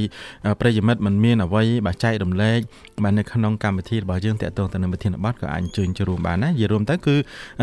[0.60, 2.58] ប្រិយមិត្តមិនមានអ្វីបាទចែករំលែក
[3.04, 7.14] បាទនៅក្នុងកម្មវិធីរបស់យើងតាក់ទងទៅនឹងវិធានបទក៏អាចអញ្ជើញចូលរួមបានណានិយាយរួមទៅគឺ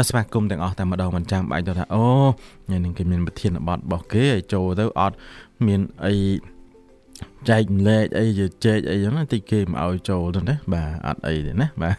[0.10, 2.06] ស្វាគមន៍ទាំងអស់តែម្ដងមិនចាំបាច់ទៅថាអូ
[2.70, 5.16] ញ៉ែនឹងគេមានវិធានបទរបស់គេឲ្យចូលទៅអត់
[5.68, 6.14] មានអី
[7.50, 8.26] ចែកម្លែកអី
[8.66, 11.96] ជែកអីចឹងតិចគេមកឲ្យចូលទៅណាបាទអត់អីទេណាបាទ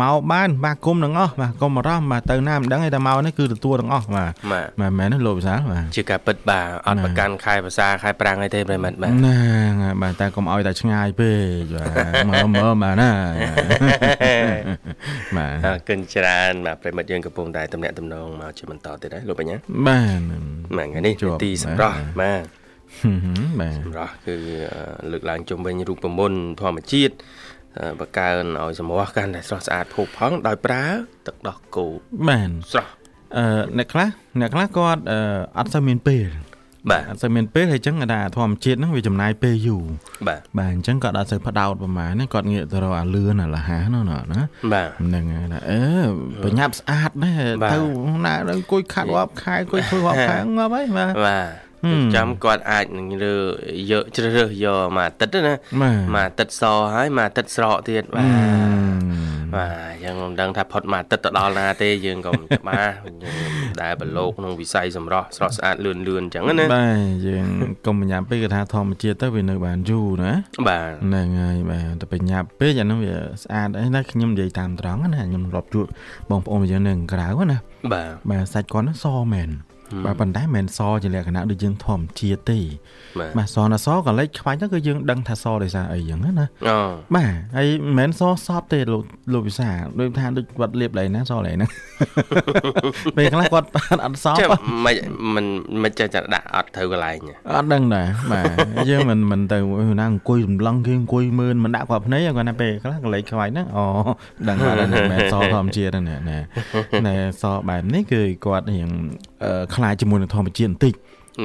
[0.00, 9.36] មកបានបាទគុំទាំងអស់បាទគុំអារម្មណ៍បាទទៅណាមិនដឹងទេតែមកនេះគឺទទួលទាំងអស់បាទបាទមែនទេលោកវិសាលបាទជាការពិតបាទអត់ប្រកាន់ខែភាសាខែប្រាំងអីទេប្រិមិត្តបាទណា
[10.02, 11.84] បាទតែកុំឲ្យតែឆ្ងាយពេកបា
[12.24, 13.10] ទមើលមើលបាទណា
[15.36, 20.20] បាទអរគុណច្រើនបាទប្រិមិត្តយើងកំពុងតែតំណាក់តំណងមកជាបន្តទៀតហើយលោកបញ្ញាបាទ
[20.76, 22.63] បាទថ្ងៃនេះទីសម្រាប់បាទ
[23.60, 24.34] បាទសម្រាប់គឺ
[25.12, 27.14] លើកឡើងជុំវិញរូបមន្តធម្មជាតិ
[28.00, 30.84] បង្កើនឲ្យសម្រស់កាន់តែស្រស់ស្អាតផូរផង់ដោយប្រើ
[31.26, 31.86] ទឹកដោះគោ
[32.28, 32.90] បាទស្រស់
[33.36, 34.08] អឺអ្នកខ្លះ
[34.40, 35.00] អ្នកខ្លះគាត់
[35.58, 36.28] អត់សូវមានពេល
[36.90, 39.84] បាទអត់សូវមានពេលហើយអញ្ចឹងថាធម្មជាតិហ្នឹងវាចំណាយពេលយូរ
[40.28, 44.18] បាទបាទអញ្ចឹងគាត់អត់សូវផ្ដោតប្រហែលណាគាត់ងាកទៅរកអាលឿនអាលហានោះណា
[44.72, 45.82] បាទហ្នឹងហើយថាអឺ
[46.42, 47.38] ប្រញាប់ស្អាតណាស់
[47.72, 47.78] ទៅ
[48.26, 51.48] ណាអង្គុយខាត់រាប់ខែអង្គុយធ្វើរាប់ខែងាប់ហើយបាទបាទ
[52.14, 53.36] ចាំគាត់អាចនឹងរើ
[53.90, 56.62] យកជ្រើសរើសយកមួយអាទិត្យណាមួយអាទិត្យស
[56.94, 59.14] ហើយមួយអាទិត្យស្រកទៀតបាទ
[59.54, 63.50] បាទយើងមិនដឹងថាផុតមួយអាទិត្យទៅដល់ណាទេយើងក៏មិនច្បាស់យើង
[63.82, 67.46] ដែលប្រឡូកក្នុងវិស័យសម្រស់ស្រស់ស្អាតលឿនលឿនអញ្ចឹងណាបាទយើង
[67.86, 70.32] កុំបញ្ញាប់ពេកគេថាធម្មជាតិទៅវានៅបានយូរណា
[70.68, 75.86] បាទហ្នឹងហើយបាទតែបញ្ញាប់ពេកអានោះវាស្អាតអីណាខ្ញុំនិយាយតាមត្រង់ណាខ្ញុំរាប់ជួប
[76.30, 77.58] បងប្អូនយើងនៅក្រៅណា
[77.92, 79.50] បាទបាទសាច់គាត់ហ្នឹងសមែន
[80.04, 82.60] បាទប៉ុន្តែមិនមែនសជាលក្ខណៈដូចយើងធម្មជាតិទេ
[83.38, 86.30] បាទសណាសក៏លេចខ្វាច់ទៅគឺយើងដឹងថាសដោយសារអីចឹងណា
[86.68, 86.78] អូ
[87.14, 89.68] បាទហើយមិនមែនសសពទេលោកលោកវិសា
[90.00, 91.70] ដូចថាដូចគាត់លៀបលេងណាសលេងហ្នឹង
[93.16, 93.68] ពេលខ្លះគាត់
[94.04, 94.52] អត់សព
[94.84, 94.96] មិន
[95.34, 95.46] មិន
[95.82, 97.16] មិនចេះតែដាក់អត់ត្រូវកន្លែង
[97.54, 99.58] អត់ដឹងដែរបាទយើងមិនមិនទៅ
[100.00, 103.84] ណាអង្គុយរំលងគេអង្គុយមើលមិនដាក់គាត់ភ្នែកគាត់ណាពេលខ្លះកលេចខ្វាច់ហ្នឹងអូ
[104.48, 106.18] ដឹងថាមិនមែនសធម្មជាតិហ្នឹងណា
[107.06, 108.90] ណែសបែបនេះគឺគាត់រៀង
[109.74, 110.94] ខ្លាចជាមួយនឹងធម្មជាតិបន្តិច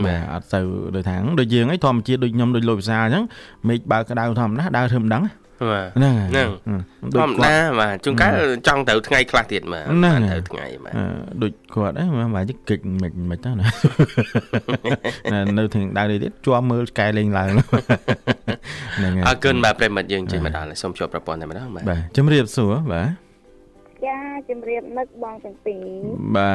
[0.05, 0.59] បាទអត់ទៅ
[0.95, 3.23] ដូចថាដូចយើងឯងធម្មជាតិដូចខ្ញុំដូចលោកវិសាអញ្ចឹង
[3.67, 5.23] មេឃបើក្តៅធម្មតាដើរធ្វើមិនដឹង
[5.71, 6.49] បាទហ្នឹងហ្នឹង
[7.19, 8.33] ធម្មតាបាទជួនកាល
[8.67, 10.93] ចង់ទៅថ្ងៃខ្លះទៀតបាទទៅថ្ងៃបាទ
[11.41, 13.65] ដូចគាត់ហ្នឹងបាទគិចមិនមិនទៅណា
[15.57, 17.49] នៅถึงដៅនេះទៀតជាប់មើលកែលេងឡើង
[18.97, 23.28] ហ្នឹងហើយអរគុណបាទប្រិមិត្តយើងចេញមកដល់សូមជួបប្រព័ន្ធតែម្ដងបាទបាទជំរាបសួរបាទ
[24.05, 24.17] ចា
[24.49, 25.85] ជំរាបនឹកបងទាំងពីរ
[26.37, 26.53] បា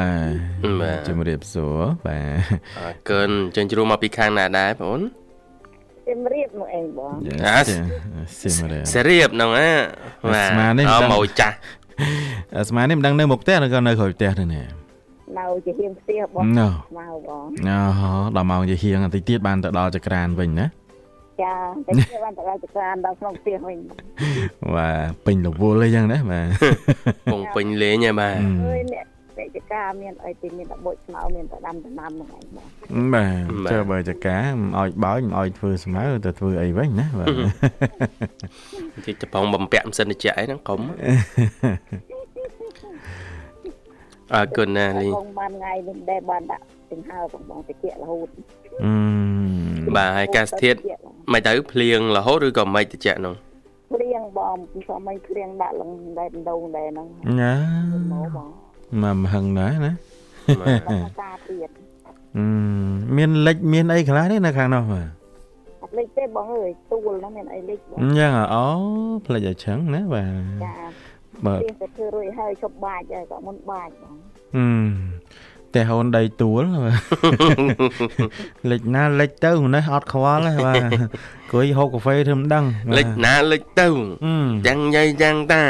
[0.94, 2.36] ទជំរាបសួរបាទ
[2.78, 5.02] អរគុណចេញជ្រុំមកពីខាងណាដែរបងអូន
[6.08, 7.14] ជំរាបមកអេងបង
[7.46, 9.70] អាសរៀបសរៀបហ្នឹងណា
[10.32, 11.56] បាទស្មានេះអមកចាស់
[12.68, 14.62] ស្មានេះមិនដឹងនៅមុខផ្ទះឬក៏នៅក្រោយផ្ទះទេណា
[15.38, 20.66] នៅជាហៀងផ្ទះបងមកបងអូដល់ម៉ោងជាហៀងបន្តិចទៀតបានទៅដល់ចក្រានវិញណា
[21.42, 21.52] ចា
[21.86, 23.78] តែគេបានតែចក្រានដល់ក្នុងផ្ទះវិញ
[24.76, 26.46] បាទពេញរវល់អីចឹងណាបាទ
[27.32, 32.44] ពងពេញលេងហ៎បាទអើយអ្នកពេចកាមានអីទីមានតែបុចស្មៅមានតែដាំដំណាំហ្នឹងឯង
[33.14, 37.28] បាទបាទចើបើចកាមិនអោយបោចមិនអោយធ្វើស្មៅទៅធ្វើអីវិញណាបាទ
[39.06, 40.80] ទីចបងបំពាក់មិនសិនតិចអីហ្នឹងកុំ
[44.34, 48.28] អរគុណណាលីបងបានថ្ងៃនេះដែរបានដាក់ទាំងហើបងបងតិចរហូត
[48.84, 50.74] អឺបាទហើយកាសធាត
[51.32, 53.34] មិនទៅភ្លៀងរហូតឬក៏មិនតិចហ្នឹង
[53.92, 54.56] ភ្លៀងបង
[54.88, 57.06] សមមិនភ្លៀងដាក់លងដែរដូងដែរហ្នឹង
[57.40, 57.54] ណា
[59.02, 59.92] មកមហឹងណាណា
[61.20, 61.68] តាទៀត
[62.36, 62.44] អឺ
[63.16, 65.08] មានលិចមានអីខ្លះទេនៅខាងនោះបាទ
[65.82, 68.64] អត់លិចទេបងអើយទូលនោះមានអីលិចបងអញ្ចឹងអូ
[69.26, 70.30] ផ្លេចឲ្យឆឹងណាបាទ
[70.64, 70.74] ចា
[71.46, 74.14] បាទទៅធ្វើរួចហើយឈប់បាចហើយក៏មុនបាចបង
[74.56, 74.66] អឺ
[75.74, 76.62] តែហូនដីទួល
[78.70, 80.80] លិចណាលិចទៅនេះអត់ខ្វល់ទេបាទ
[81.52, 82.64] គួយហូបកាហ្វេធ្វើមិនដឹង
[82.98, 83.88] លិចណាលិចទៅ
[84.66, 85.62] យ៉ាងញ៉ៃយ៉ាងតា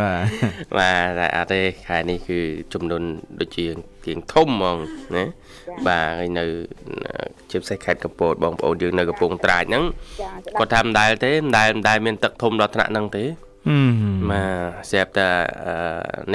[0.00, 0.24] បាទ
[0.78, 2.40] បាទតែអត់ទេខែនេះគឺ
[2.72, 3.02] ចំនួន
[3.40, 3.66] ដូចជា
[4.06, 4.76] គៀងធំហ្មង
[5.16, 5.24] ណា
[5.86, 6.44] បាទហើយនៅ
[7.50, 9.84] ជាពិសេសខេត្តកំពតបងប្អូនយើងនៅកំពង់ត្រាចហ្នឹង
[10.58, 13.24] គាត់ថាមិនដែលទេមិនដែលមិនដែលមានទឹកធំដល់ថ្នាក់ហ្នឹងទេ
[14.30, 15.28] បាទស្រាប់តែ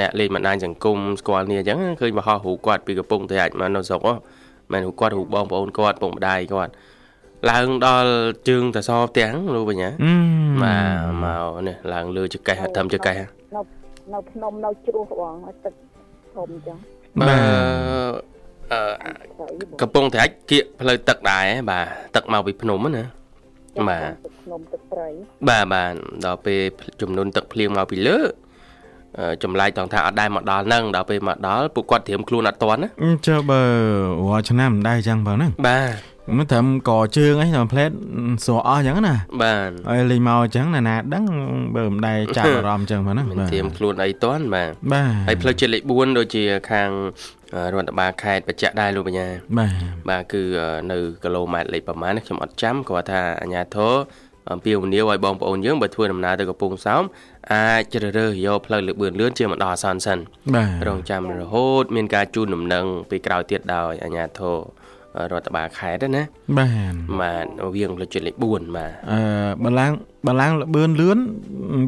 [0.00, 4.00] អ្នកលេងបណ្ដាញសង្គមស្គាល់គ្នាអញ្ចឹងឃើញបោះរូបគាត់ពីកំពង់ត្រាចមកនៅស្រុក
[4.72, 6.72] មែនរូបគាត់រូបបងប្អូនគាត់ពុកម្ដាយគាត់
[7.50, 8.12] ឡើងដល់
[8.48, 9.90] ជើងតសផ្ទាំងលោកបញ្ញា
[10.62, 13.16] បាទមកនេះឡើងលើចកេះត្រឹមចកេះ
[13.54, 13.60] នៅ
[14.12, 15.74] នៅភ្នំនៅជ្រោះបងទឹក
[16.34, 16.76] ធំចឹង
[17.20, 17.38] បាទ
[18.72, 18.80] អឺ
[19.80, 21.84] កំពង់ត្រាច់គៀកផ្លូវទឹកដែរបាទ
[22.16, 23.04] ទឹកមកពីភ្នំណា
[23.88, 25.08] បាទភ្នំទឹកព្រៃ
[25.48, 26.60] បាទបាទដល់ពេល
[27.00, 28.18] ចំនួនទឹកភ្លៀងមកពីលើ
[29.42, 32.88] ចម្លែកតងថាអត់ដែរមកដល់ហ្នឹងដល់ពេលមកដល់ពួកគាត់ត្រៀមខ្លួនអត់ទាន់ណា
[33.26, 33.62] ចុះបើ
[34.28, 37.90] រាល់ឆ្នាំមិនដែរអញ្ចឹងបងហ្នឹងបាទមិនត្រឹមកជើងអីតាមផ្លែត
[38.44, 41.24] ស្រអស់អញ្ចឹងណាបាទហើយលេងមកអញ្ចឹងណាណាដឹង
[41.76, 46.90] បើមិនដែរចាប់អារម្មណ៍អញ្ចឹងហ្នឹងបាទត្រៀមខ្លួនអីតន់បាទបាទហើយផ្លូវជាតិលេខ4ដូចជាខាង
[47.72, 49.72] រដ្ឋបាលខេត្តបច្ចៈដែរលោកបញ្ញាបាទ
[50.10, 50.42] បាទគឺ
[50.90, 53.94] នៅគីឡូម៉ែត្រលេខប្រហែលខ្ញុំអត់ចាំគាត់ថាអាញាធរ
[54.52, 57.02] អំពាវនាវឲ្យបងប្អូនយើងបើធ្វើដំណើរទៅកំពង់សោម
[57.52, 60.18] អាចជ្រើសរើសយកផ្លូវលឿនលឿនជាមកដល់អាសន្នសិន
[60.54, 64.56] បាទរងចាំរហូត មានការជូនដំណឹងពីក្រោយទៀតដោយអាញាធរ
[65.32, 66.22] រដ្ឋបាលខេត្តណា
[66.58, 69.20] បាទបាទវៀងផ្លូវជាតិលេខ4បាទអឺ
[69.64, 69.92] បើឡើង
[70.26, 71.18] បើឡើងលបឿនលឿន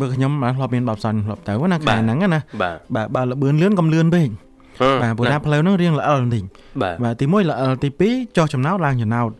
[0.00, 4.28] បើខ្ញុំបាទធ្លាប់មានបបសនធ្លាប់ទៅណាខែហ្នឹងណាបាទបើលបឿនលឿនកុំលឿនពេក
[5.02, 6.44] បាទព្រោះថាផ្លូវហ្នឹងរៀងល្អិលបន្តិច
[7.04, 9.30] បាទទី1ល្អិលទី2ចុះចំណោតឡើងចំណោត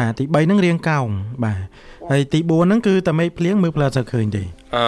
[0.00, 1.06] បាទទី3ហ្នឹងរៀងកោង
[1.44, 1.60] បាទ
[2.10, 4.42] ហើយទី4ហ្នឹងគឺតែមេឃភ្លៀងមើលផ្លូវសើឃើញទេ
[4.76, 4.84] អូ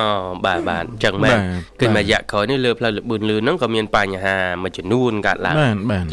[0.47, 1.39] បាទបាទអញ្ចឹងមែន
[1.81, 5.55] គឺមួយរយៈក្រោយនេះលើផ្លូវលបឿនលឿនហ្នឹងក៏មានបញ្ហាមួយចំនួនកើតឡើង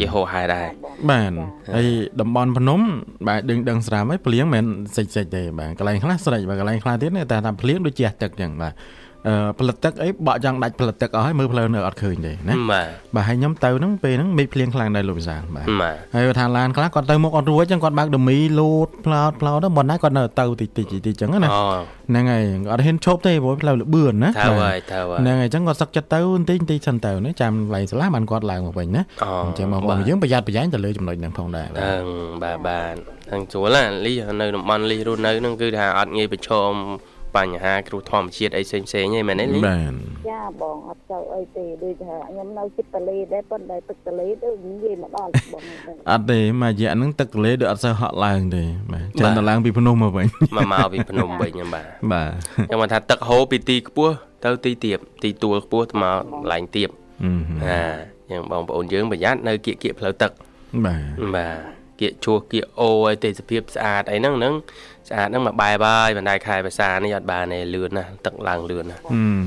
[0.00, 0.66] ជាហោហែដែរ
[1.10, 1.32] បាទ
[1.74, 1.86] ហើយ
[2.20, 2.80] តំបន់ភ្នំ
[3.28, 4.64] បាទដឹងដឹងស្រាប់ហើយភ្លៀងមិន
[4.96, 8.72] សិចសិចទេបាទកន្លែងខ្លះស្រេចបាទកន្លែងខ្លះទៀតតែថាភ្លៀងដូចជះទឹកអញ្ចឹងបាទ
[9.58, 15.66] ផលិតទឹកអីបក់យ៉ាងដាច់ផលិតទឹកអស់ហើយមើលផ្លូវនៅអត់ឃើញទេណាបាទបាទហើយខ្ញុំទៅហ្នឹងពេលហ្នឹងមេឃភ្លៀងខ្លាំងដែរលោកវិសាលបាទ
[16.14, 29.02] ហើយថាឡានខ្លះគាត់ទៅមុខអត់រួចចឹងគាត់បើកដមីលូតផ្លោតផ្លោតទៅមិនណាគាត់នៅទៅតិចតិចតិចចឹងណាហ្នឹងហើយអត់ហ៊ានឈប់ទេព្រោះផ្លូវលបឿនណាទៅហើយទៅហើយហ្នឹងហើយចឹងគាត់សឹកចិត្តទៅបន្តិចបន្តិចសិនទៅណាចាំឡៃស្លាបានគាត់ឡើងមកវិញណា
[29.44, 31.78] អញ្ចឹងមកបងយើងប្រយ័ត្នប្រយែងទៅលើចំណុចហ្នឹងផងដែរបាទ
[32.42, 32.94] បាទបាទ
[33.30, 36.72] ខាងជួលណាលីនៅតំបន់លីរស់នៅហ្នឹងគឺថាអត់ងាយប្រឈម
[37.36, 39.92] បញ្ហាគ្រោះធម្មជាតិអីផ្សេងផ្សេងហ្នឹងមែនទេលីបាទ
[40.30, 45.62] ចាបងអត់ទៅអីទេដូចថាខ្ញុំនៅជិតទលេដែរប៉ុន្តែទឹកទលេទៅនិយាយមកដល់បង
[46.10, 52.30] អត់ទេមួយរយៈហ្នឹងទឹកទលេដូចអត់សូវហក់ឡើងទេបាទចាំតែឡើងពីភ្នំមកវិញមកមកពីភ្នំវិញហ្នឹងបាទបាទ
[52.68, 54.14] ខ្ញុំថាទឹកហូរពីទីខ្ពស់
[54.44, 56.16] ទៅទីទាបទីទួលខ្ពស់ទៅមក
[56.52, 56.88] ឡើងទាប
[57.64, 57.80] អា
[58.30, 60.30] យ៉ាងបងប្អូនយើងប្រយ័ត្ននៅគៀកគៀកផ្លូវទឹក
[60.84, 61.02] បាទ
[61.36, 64.54] បាទគៀកជួសគៀកអូឲ្យទេសភាពស្អាតអីហ្នឹងហ្នឹង
[65.12, 68.96] ស្អាតហ្នឹងមកបែបហើយបណ្ដៃខែភាសានេះអត់បានទេលឿនណាទឹកឡើងលឿនណា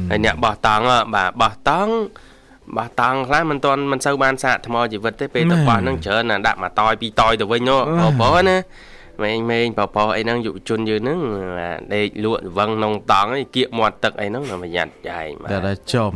[0.10, 0.84] ហើយអ្នកបោះតង់
[1.16, 1.94] បាទបោះតង់
[2.78, 7.80] បោះតង់ខ្លះមិនទាន់មិនសូវបានសាកថ្មជីវិតទេពេលទៅបោះហ្នឹងច្រើនណាដាក់មកតយពីរតយទៅវិញនោះ
[8.22, 8.58] បបណា
[9.22, 11.20] ម៉េងម៉េងបបអីហ្នឹងយុវជនយើងហ្នឹង
[11.94, 16.14] ដេកលក់វឹងក្នុងតង់ឯគៀកមាត់ទឹកអីហ្នឹងប្រយ័ត្នចាយបាទតែចំ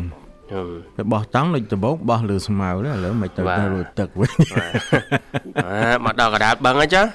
[0.97, 4.31] ទៅបោះតង់ដូចដំបងបោះលើស្មៅឥឡូវមិនទៅទៅរួចទឹកវិញ
[5.65, 7.05] អាមកដល់កដាលបឹងអញ្ចឹង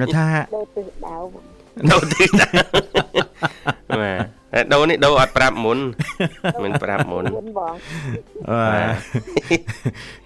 [0.00, 1.16] គេថាដូរទិសដៅ
[1.90, 2.48] ដូរទិសដៅ
[4.00, 4.39] បាទ
[4.72, 5.78] ដូរនេះដូរអត់ប្រាប់មុន
[6.64, 7.24] មិនប្រាប់មុន
[7.58, 7.74] បង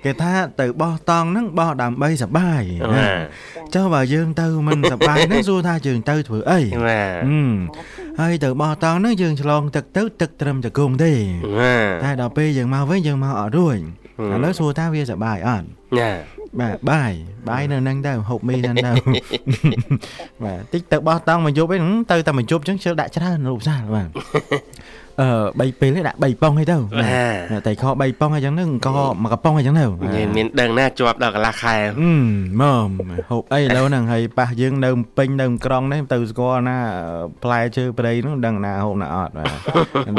[0.04, 2.62] គេថាទៅបោះតង់ហ្នឹងបោះដើម្បីសបាយ
[3.74, 6.60] ចុះបើយើងទៅមិនសបាយហ្នឹងសួរថាយើងទៅធ្វើអី
[8.20, 11.12] ហើយទៅបោះតង់ហ្នឹងយើងឆ្លងទឹកទៅទឹកត្រឹមចង្គង់ទេ
[12.04, 15.66] តែដល់ពេលយើងមកវិញយើងមកអត់រួចឥឡូវសួរថាវាសបាយអត់
[16.00, 16.10] ចា
[16.60, 17.12] បាទបាយ
[17.48, 18.90] បាយនៅនឹងទៅហូបមីនៅទៅ
[20.44, 24.08] បាទតិចទៅបោះតង់មកយប់ឯងទៅតែមកយប់អញ្ចឹងជិលដាក់ច្រើនរូបសាលបាទ
[25.20, 26.76] អឺ3ពេលដាក់3ប៉ុងឲ្យទៅ
[27.66, 29.84] តែខ3ប៉ុងអញ្ចឹងនឹងក៏មួយកំប៉ុងអញ្ចឹងទៅ
[30.36, 31.76] មានដឹងណាជាប់ដល់កន្លះខែ
[32.62, 32.88] មក
[33.30, 36.78] ហូបអីឥឡូវហ្នឹងហើយប៉ះយើងនៅពេញនៅក្រុងនេះទៅស្គាល់ណា
[37.42, 39.48] ផ្លែជើព្រៃនោះដឹងណាហូបណាអត់បាទ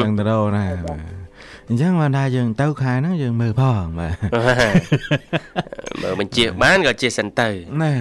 [0.02, 1.26] ដឹងទៅណាបាទ
[1.70, 4.16] អញ្ចឹងបានថាយើងទៅខែហ្នឹងយើងមើលផងបាទ
[6.04, 7.50] មើលបញ្ជាបានក៏ជាសិនទៅ
[7.82, 7.92] ណា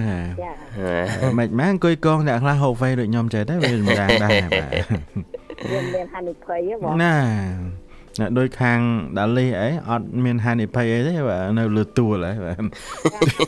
[1.39, 4.71] មិនមែនអង្គុយកងអ្នកខ្លះហូបវេដូចខ្ញុំចេះតែវាមិនយ៉ាងដែរបាទ
[5.71, 7.15] វាមានហានិភ័យហ៎បងណា
[8.37, 8.79] ដូចខាង
[9.17, 12.57] ដាលីអីអត់មានហានិភ័យអីទេបាទនៅលើទួលហ៎បាទ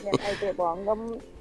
[0.06, 1.00] មានអីទេបងខ្ញុំ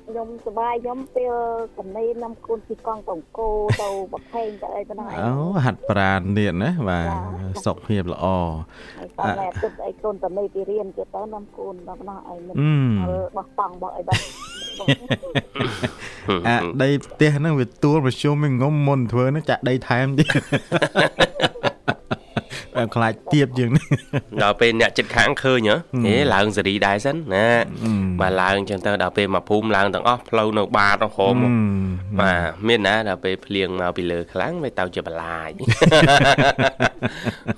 [0.09, 1.35] ខ្ញុំសប្បាយខ្ញុំពេល
[1.79, 3.49] កំណេនំគូនពីកង់តង្គោ
[3.83, 5.31] ទៅបខេងទៅអីប៉ុណ្ណឹងអូ
[5.65, 7.09] ហាត់ប្រាណទៀតណាបាទ
[7.65, 8.27] សុខភាពល្អ
[8.99, 9.09] ហើយ
[9.41, 12.55] តែទឹកអីកូនតនីពីរៀនទៀតទៅនំគូនដល់ប៉ុណ្ណោះអីមិន
[13.37, 14.23] បោះតង់បោះអីបាត់
[16.49, 20.29] អាដីផ្ទះហ្នឹងវាទួលប្រជុំងុំមុនធ្វើហ្នឹងចាក់ដីថែមទៀត
[22.95, 23.87] ខ្លាចទៀបជាងនេះ
[24.43, 27.47] ដល់ពេលអ្នកចិត្តខាងឃើញហ៎ឡើងសេរីដែរសិនណា
[28.21, 31.37] បាទឡើងចឹងទៅដល់ពេលមកភូមិឡើងទាំងអស់ផ្លូវនៅបាតហម
[32.21, 35.51] បាទមានណាដល់ពេលភ្លៀងមកពីលើខ្លាំងវាទៅជាបលាយ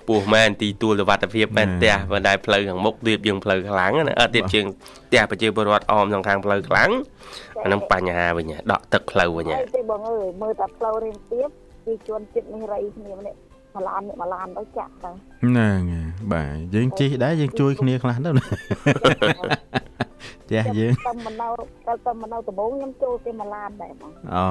[0.09, 4.65] ពោះមែនទីទួលសុវត្ថិភាពមែនផ្ទះប៉ុន្តែផ្លូវខាងមុខទៀតយើងផ្លូវខ្លាំងណាអត់ទៀតជាង
[5.07, 6.91] ផ្ទះប្រជាពលរដ្ឋអមក្នុងខាងផ្លូវខ្លាំង
[7.63, 9.47] អានឹងបញ្ហាវិញដកទឹកផ្លូវវិញ
[9.77, 11.51] ទេបងអើយមើលតែផ្លូវរៀងទៀត
[11.85, 13.39] ពីជួនចិត្តនេះរៃគ្នាម្នាក់
[13.79, 15.11] មួយឡានមួយឡានទៅចាក់ទៅ
[15.43, 15.81] ហ្នឹង
[16.33, 18.47] បាទយើងជិះដែរយើងជួយគ្នាខ្លះទៅណា
[20.51, 21.49] ចាស់យើងតែមិននៅ
[21.87, 24.47] តែតែមិននៅដំបងខ្ញុំចូលគេមួយឡានដែរបងអូ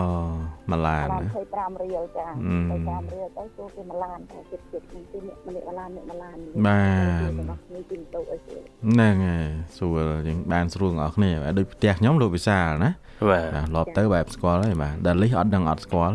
[0.71, 1.07] មួយឡាន
[1.45, 2.27] 25រៀលចា
[2.69, 6.37] 25រៀលទៅចូលគេមួយឡានតែចិត្តចិត្តទីនេះម្នាក់មួយឡានម្នាក់មួយឡាន
[6.67, 6.81] បា
[7.29, 12.91] ទនេះទីទៅអីហ្នឹងហើយស្រួលយើងបានស្រួលទាំងអស់គ្នាដូចផ្ទះខ្ញុំលោកវិសាលណា
[13.29, 16.13] បាទលាប់ទៅបែបស្គាល់ហើយបាទដាលីអត់ដឹងអត់ស្គាល់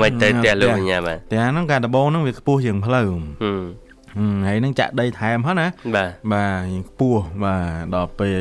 [0.00, 3.08] មិនទៅផ្ទះលោកញ៉ាំបាទផ្ទះហ្នឹងកាលដំបងហ្នឹងវាខ្ពស់ជាងផ្លូវ
[4.46, 8.40] ហើយនឹងចាក់ដីថែមហ្នឹងណាបាទបាទខ្ពស់បាទដល់ពេល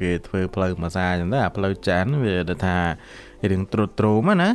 [0.00, 2.76] គេធ្វើផ្លូវមួយសាអញ្ចឹងទៅអាផ្លូវចានវាទៅថា
[3.50, 4.50] រឿងត្រុតត្រោមណា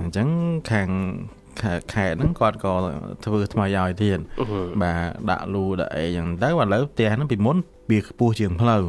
[0.00, 0.28] អញ្ចឹង
[0.70, 0.90] ខាង
[1.94, 2.74] ខេតហ្នឹងគាត់ក៏
[3.24, 4.18] ធ្វើថ្មីឲ្យទៀត
[4.82, 7.56] បាទដាក់លូដាក់អីចឹងទៅឥឡូវផ្ទះហ្នឹងពីមុន
[7.90, 8.84] វាខ្ពស់ជាងផ្លូវ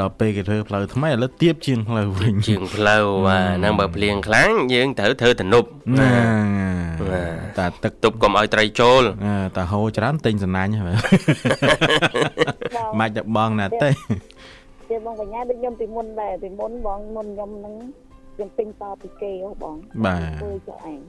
[0.00, 5.68] ដល់ពេលគេធ្វើផ្លូវថ្មីឥឡូវទៀបជាងផ្លូវវិញជាងផ្លូវបាទហ្នឹងបើភ្លៀងខ្លាំងយើងត្រូវធ្វើទំនប់
[7.58, 9.02] តែទឹកទប់កុំឲ្យត្រីចូល
[9.56, 10.96] តែហូរច្រើនទិញសំណាញ់ហ្នឹង
[13.00, 13.90] មិនតែបងណាទេ
[14.90, 17.74] ជាបងកញ្ញាដូចខ្ញុំពីមុនដែរពីមុនបងមុនខ្ញុំហ្នឹង
[18.34, 21.00] ខ្ញុំទិញតពីគេហ៎បងបាទធ្វើចុះឯង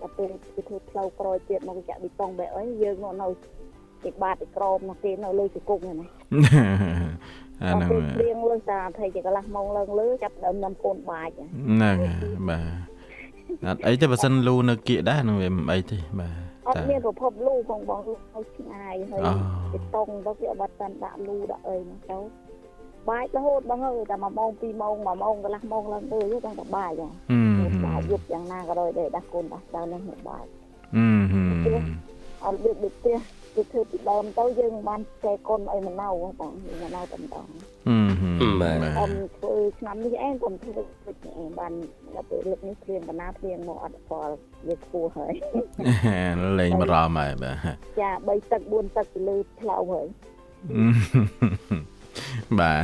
[0.00, 3.26] តែពេលគេធ្វើផ្លូវក្រោយទៀតមកចាក់ប៊ីតុងបែបអីយើងមកនៅ
[4.04, 6.08] ទីបាតទីក្រមនោះគេនៅលើជង្គង់ហ្នឹងណា
[7.62, 11.96] អាហ្នឹងព្រៀងលើតាថៃជាកន្លះម៉ោងឡើងលើចាប់ដើមនាំកូនបាចហ្នឹង
[12.48, 16.34] បាទអត់អីទេបើសិនលូនៅគៀកដែរនឹងវាមិនអីទេបាទ
[16.68, 19.20] អត់មានប្រភពលូផងបងឲ្យឆ្ងាយហើយ
[19.72, 22.18] ទីតុងទៅគេអត់បានដាក់លូដាក់អីហ្នឹងទៅ
[23.08, 27.10] បាច់រហូតបងអើយតែ1ម៉ោង2ម៉ោង1ម៉ោងកន្លះម៉ោងឡើងទៅហ្នឹងតែបាច់ហ្នឹង
[27.84, 30.48] បាច់យប់យ៉ាងណាក៏ដោយដែរដាស់កូនដាស់ដើមនេះបាច់
[30.96, 31.74] អឺ
[32.44, 33.16] អត់ដូចដូចផ្ទះ
[33.54, 36.08] គឺធ្វើពីដើមទៅយើងបានចែកកូនអីមិនណៅ
[36.40, 37.46] បងយើងណៅតែម្ដង
[38.42, 40.72] អឺបាទអ៊ំធ្វើឆ្នាំនេះឯងខ្ញុំធ្វើ
[41.06, 41.72] ដូចឯងបាន
[42.14, 44.30] ដល់ពេលលើកនេះព្រៀងបណ្ណាព្រៀងមកអត់ផល
[44.68, 45.32] វាខ្ពស់ហើយ
[46.60, 50.06] លេងបារម្ភហើយបាទចា3ទឹក4ទឹកទៅលើផ្លូវហើយ
[52.60, 52.82] បាទ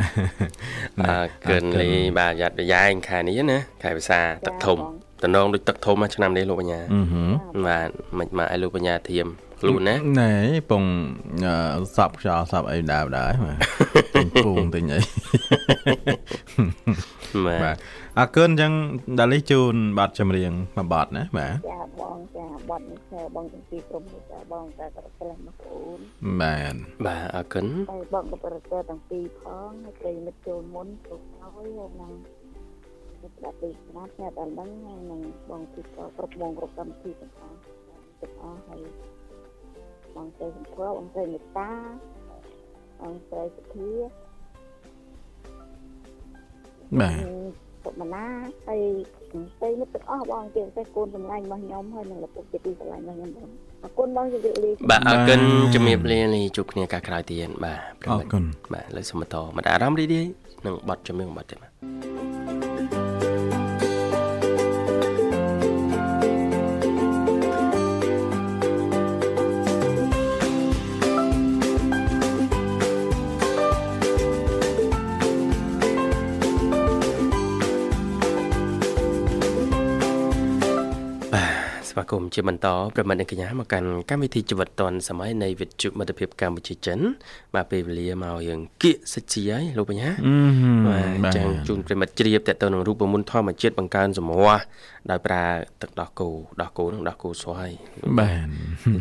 [1.02, 4.78] អើកិនលីបាទយ៉ាត់យ៉ែងខែនេះណាខែភាសាទឹកធំ
[5.22, 6.80] តំណងដូចទឹកធំឆ្នាំនេះលោកបញ្ញា
[7.66, 9.26] បាទមិនមកឲ្យលោកបញ្ញាធៀម
[9.61, 10.32] ខ្លួនណាណែ
[10.70, 10.84] ពង
[11.96, 13.58] សពខ្យល់សពអីដើរដែរបាទ
[14.14, 15.00] ទិញពូងទិញអី
[17.46, 17.76] បាទ
[18.18, 18.72] អរគុណអញ្ចឹង
[19.20, 26.00] ដាលីជូនប័ណ្ណចម្រៀងមួយប័ណ្ណណាបាទចាបងចាប័ណ្ណនេះគឺបងទាំងពីរក្រុមនេះចាបងតែប្រកែមកអូន
[26.40, 26.74] បាទ
[27.06, 32.12] បាទអរគុណហើយបងក៏ប្រកែទាំងពីរផងហើយប្រិមិត្តចូលមុនគ្រប់ហើយហ្នឹង
[33.22, 34.70] ស្ដាប់ពីស្នាប់តែដល់ហ្នឹង
[35.11, 37.58] នឹងបងទីក៏គ្រប់មងគ្រប់កម្មវិធីទាំងអស់
[38.20, 38.84] ទាំងអស់ហើយ
[40.16, 41.70] បងស្រីសំភ័របងស្រីមេត្តា
[43.00, 43.90] បងស្រីសុធា
[47.00, 47.16] បាទ
[47.84, 48.24] សុមណា
[48.66, 48.82] ហើយ
[49.58, 53.48] ស្រីមិត្តទាំងអស់បងជាពិសេសកូនសម្លាញ់របស់ខ្ញុំហើយនិងឪពុកជាទីសម្លាញ់របស់ខ្ញុំបង
[53.82, 55.40] អរគុណបងជម្រាបលាបាទអរគុណ
[55.74, 60.26] ជំរាបលាលាជួបគ្នាកាលក្រោយទៀតបាទអរគុណបាទលើសុំបន្តមកអារម្មណ៍រីករាយ
[60.66, 62.19] នឹងបတ်ជំនឿបတ်ទៀតបាទ
[81.91, 86.99] ស្វាគមន៍ជាបន្តប្រិមត្តអ្នកកញ្ញាមកកាន់កម្មវិធីជីវិតឌွန်សម័យនៃវិទ្យុមិត្តភាពកម្ពុជាចិន
[87.55, 90.11] បាទពេលវេលាមកយើងគៀកសិជីហើយលោកបញ្ញា
[91.24, 94.62] បាទចឹងជូនប្រិមត្តជ្រាបតទៅនឹងរូបមន្តធម្មជាតិបង្កើនសម្រស់
[95.11, 95.45] ដោយប្រើ
[95.82, 96.28] ទឹកដោះគោ
[96.62, 97.70] ដោះគោនឹងដោះគោស្វាយ
[98.18, 98.47] បាទ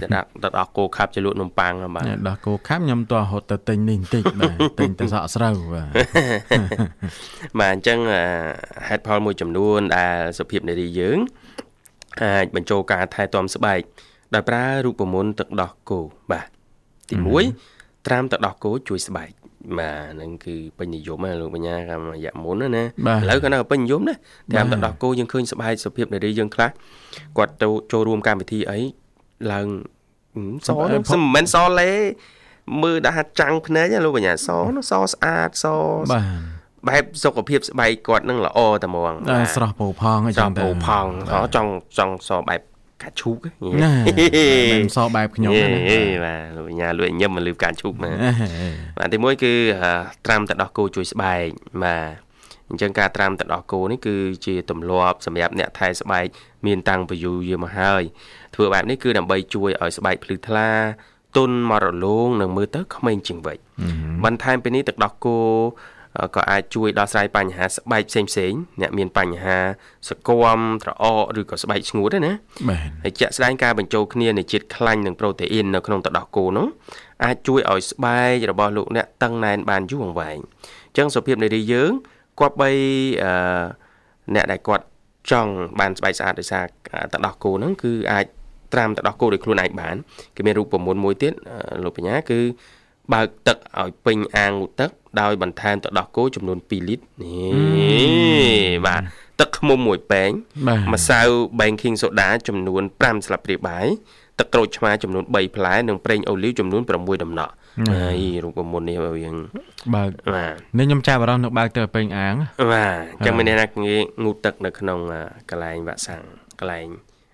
[0.01, 5.89] ទៅដាក់ទឹកដោះគោខាប់ជាលក់នំប៉័ងបាទដោះគោខាប់ខ្ញុំតោះហត់ទៅទិញនេះបន្តិចបាទទិញទៅសក់ស្រូវបាទ
[7.59, 7.99] បាទអញ្ចឹង
[8.87, 11.19] ហេតុផលមួយចំនួនដែលសុភាពនារីយើង
[12.23, 13.81] អាចបញ្ចូលការថែទាំស្បែក
[14.33, 15.99] ដោយប្រើរូបមន្តទឹកដោះគោ
[16.31, 16.47] បាទ
[17.09, 17.15] ទី
[17.61, 19.29] 1ត្រាំទឹកដោះគោជួយស្បែក
[19.79, 24.15] បាទហ្នឹងគឺពេញនិយមណាលោកបញ្ញាកម្មរយៈមុនណាឥឡូវក៏នៅពេញនិយមណា
[24.51, 26.69] ត្រាំទឹកដោះគោយើងឃើញស្បែកសុភាពនារីយើងខ្លះ
[27.37, 28.79] គាត់ទៅចូលរួមកម្មវិធីអី
[29.51, 29.67] ឡើង
[30.65, 31.91] សមិនមែនសលេ
[32.83, 35.65] មើលដាក់ចាំងភ្នែកលោកបញ្ញាសនោះសស្អាតស
[36.11, 39.13] បាទ បែបសុខភាពស្បែកគាត់នឹងល្អតែហ្មង
[39.55, 41.05] ស្រស់ពោផងអញ្ចឹងទៅស្រស់ពោផង
[41.55, 42.61] ចង់ចង់សបែប
[43.03, 43.37] កាឈូក
[43.83, 43.93] ណា
[44.73, 48.11] មិនសបែបខ្ញុំណាបាទលោកបញ្ញាលួយញឹមមកលឺកាឈូកណា
[48.97, 49.53] បាទទីមួយគឺ
[50.25, 51.45] ត្រាំទឹកដោះគោជួយស្បែក
[51.83, 52.29] បាទ
[52.69, 54.15] អញ្ចឹងការត្រាំទឹកដោះគោនេះគឺ
[54.45, 56.25] ជាទម្លាប់សម្រាប់អ្នកថែស្បែក
[56.65, 58.03] មានតាំងពីយូរយារមកហើយ
[58.55, 60.69] ធ្វើបែបនេះគឺដើម្បីជួយឲ្យស្បែកភ្លឺថ្លា
[61.37, 63.57] ទន់មករលោងនិងមើលទៅក្មេងជាងវ័យ
[64.23, 65.37] បន្ថែមពីនេះទឹកដោះគោ
[66.35, 69.57] ក៏អាចជួយដោះស្រាយបញ្ហាស្បែកផ្សេងផ្សេងអ្នកមានបញ្ហា
[70.09, 72.33] សកមត្រអកឬក៏ស្បែកស្ងួតណា
[72.69, 76.67] បាទហើយជាក់ស្ដែងការបញ្ចូលគ្នានៃជាតិខ្លាញ់និងប្រូតេអ៊ីននៅក្នុងទឹកដោះគោនោះ
[77.25, 81.91] អាចជួយឲ្យស្បែករបស់លោកអ្នកតឹងណែនបានយូរអង្វែងអញ្ចឹងសុភាពនារីយើង
[82.39, 82.69] គប្បី
[83.23, 83.31] អឺ
[84.35, 84.85] អ្នកដែលគាត់
[85.31, 86.65] ចង់បានស្បែកស្អាតដោយសារ
[87.13, 88.25] ទឹកដោះគោហ្នឹងគឺអាច
[88.73, 89.95] ត្រាំទឹកដោះគោដោយខ្លួនឯងបាន
[90.35, 91.33] គេមានរូបមន្តមួយទៀត
[91.83, 92.39] លោកបញ្ញាគឺ
[93.13, 94.89] បើកទឹកឲ្យពេញអាងងូតទឹក
[95.21, 99.01] ដោយបន្ថែមទឹកដោះគោចំនួន2លីត្រនេះបាទ
[99.39, 100.31] ទឹកឃ្មុំមួយពែង
[100.93, 101.21] ម្សៅ
[101.59, 103.87] baking soda ចំនួន5ស្លាបព្រាបាយ
[104.39, 107.53] ទឹកក្រូចឆ្មាចំនួន3ផ្លែនិងប្រេងអូលីវចំនួន6ដំណក់
[107.91, 109.37] ហើយរូបមន្តនេះយើង
[109.95, 112.35] បើកបាទនេះខ្ញុំចាប់អារម្មណ៍នៅបើកទៅពេញអាង
[112.73, 114.99] បាទអញ្ចឹងមានអ្នកណាងាយងូតទឹកនៅក្នុង
[115.49, 116.23] កន្លែងវាក់សាំង
[116.59, 116.87] កន្លែង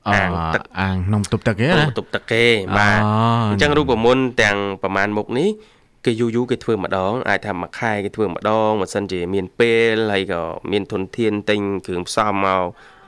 [0.08, 2.46] អាងទឹកអាងនំទប់ទឹកគេណាទប់ទឹកគេ
[2.78, 3.00] បាទ
[3.52, 5.50] អញ្ចឹងរូបមន្តទាំងប្រមាណមុខនេះ
[6.06, 10.42] គេយូរយូរគេធ្វើម្ដងអាចថាមួយខែគេធ្វើម្ដងបើសិនជាមានពេលហើយក៏
[10.72, 12.64] មានធនធានទិញគ្រឿងផ្សំមក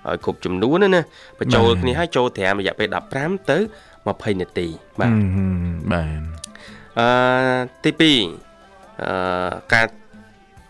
[0.07, 1.01] ឲ្យគ្រប់ចំនួនណា
[1.39, 2.87] បញ្ចូលគ្នាឲ្យចូលត្រាំរយៈពេល
[3.19, 3.57] 15ទៅ
[3.99, 4.67] 20នាទី
[4.99, 5.11] បាទ
[5.91, 6.21] បាទ
[6.99, 8.13] អឺទី
[8.49, 9.85] 2អឺការ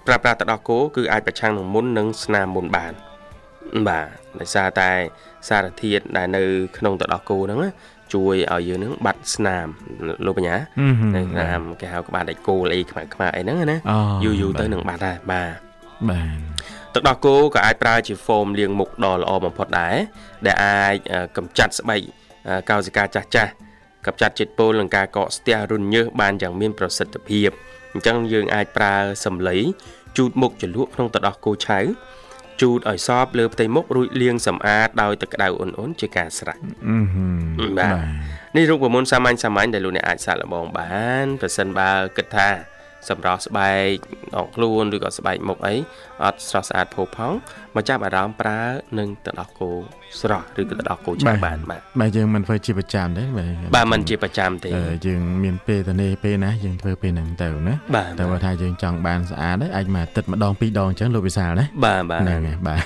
[0.07, 2.93] ប្រើប្រាស់ទឹកដោះគោគឺអាចប្រឆាំងនឹងមុននិងស្នាមមុនបាន
[3.88, 4.07] បាទ
[4.41, 4.89] ដោយសារតែ
[5.49, 6.43] សារធាតុដែលនៅ
[6.77, 7.59] ក្នុងទឹកដោះគោហ្នឹង
[8.13, 9.67] ជួយឲ្យយើងនឹងបាត់ស្នាម
[10.25, 13.77] លោកបញ្ញាស្នាមគេហៅក្បាលដាច់គោលអីខ្មៅខ្មៅអីហ្នឹងណា
[14.23, 15.55] យូរយូរទៅនឹងបាត់ដែរបាទ
[16.09, 16.38] បាទ
[16.93, 19.95] ទឹកដោះគោក៏អាចប្រើជាហ្វូមលាងមុខដ៏ល្អបំផុតដែរ
[20.45, 20.95] ដែលអាច
[21.38, 22.01] កម្ចាត់ស្បែក
[22.69, 23.51] កោសិកាចាស់ចាស់
[24.05, 27.49] កម្ចាត់ជាតិពុលនិងការកកស្ទះរុនញើសបានយ៉ាងមានប្រសិទ្ធភាព
[27.93, 29.57] អញ្ចឹងយើងអាចប្រើសម្លី
[30.17, 31.79] ជូតមុខជ្រលក់ក្នុងទឹកដោះគោឆៅ
[32.61, 36.59] ជូតឲ្យសពលើផ្ទៃមុខរួចលាងសម្អាតដោយទឹកក្តៅអ៊ុនៗជាការស្រេច
[37.79, 37.95] បាទ
[38.55, 42.49] នេះរូបមន្តសាមញ្ញសាមញ្ញដែលលោកអ្នកអាចសាកល្បងបានប្រសិនបើគិតថា
[43.09, 43.95] សម្រស់ស្បែក
[44.37, 45.75] អងខ្លួនឬក៏ស្បែកមុខអី
[46.23, 47.37] អត់ស្រស់ស្អាតផូរផង់
[47.75, 48.61] មកចាប់អារម្មណ៍ប្រើ
[48.99, 49.71] នឹងទឹកដោះគោ
[50.19, 54.69] ស្រស់ឬក៏ទឹកដោះគោឆៅបានបាទបាទយើងមិនធ្វើជាប្រចាំទេបាទបាទមិនជាប្រចាំទេ
[55.07, 57.75] យើងមានពេលទៅនេះពេលណាយើងធ្វើពេលហ្នឹងទៅណា
[58.19, 62.79] តែបើថាយើងចង់បានស្អាតអាចមកទឹតម្ដងពីរដងអញ្ចឹងលោកវិសាលណាបាទបាទហ្នឹងហើយបាទ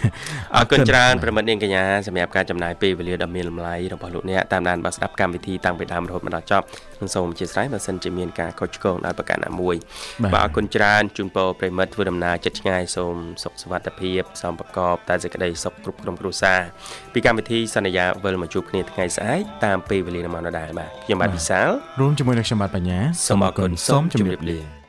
[0.55, 6.65] អរគុណច្រើនប្រិមិត្តនាងកញ្ញាសម្រាប់ការចំណាយពេលវេលាដ៏មានតម្លៃរបស់លោកអ្នកតាមដានបាទស្ដាប់កម្មវិធីតាំងពីដើមរហូតមកដល់ចប់
[6.99, 9.75] នឹងសូមអធិស្ឋានបើសិនជាមានការខុសឆ្គងដោយប្រការណាមួយ
[10.23, 16.59] បាទអរគុណច្រើនជូនពរប្រិមិត្តធ្វើដំណើរចិត្តឆ្ងាយសូមសុខសុវត្ថិភាពសំប្រកបតែសេចក្តីសុខគ្រប់ក្រុមគ្រួសារ
[17.13, 24.80] ពីកម្មវិធីសន្យាវិលមកជួបគ្នាថ្ងៃស្អែកតាមពេលវេលានៅម៉ោងដដែលបាទខ្ញុំបាទវិសាលរួមជាមួយនឹងខ្ញុំបាទបញ្ញាសូមអរគុណសូមជម្រាបលា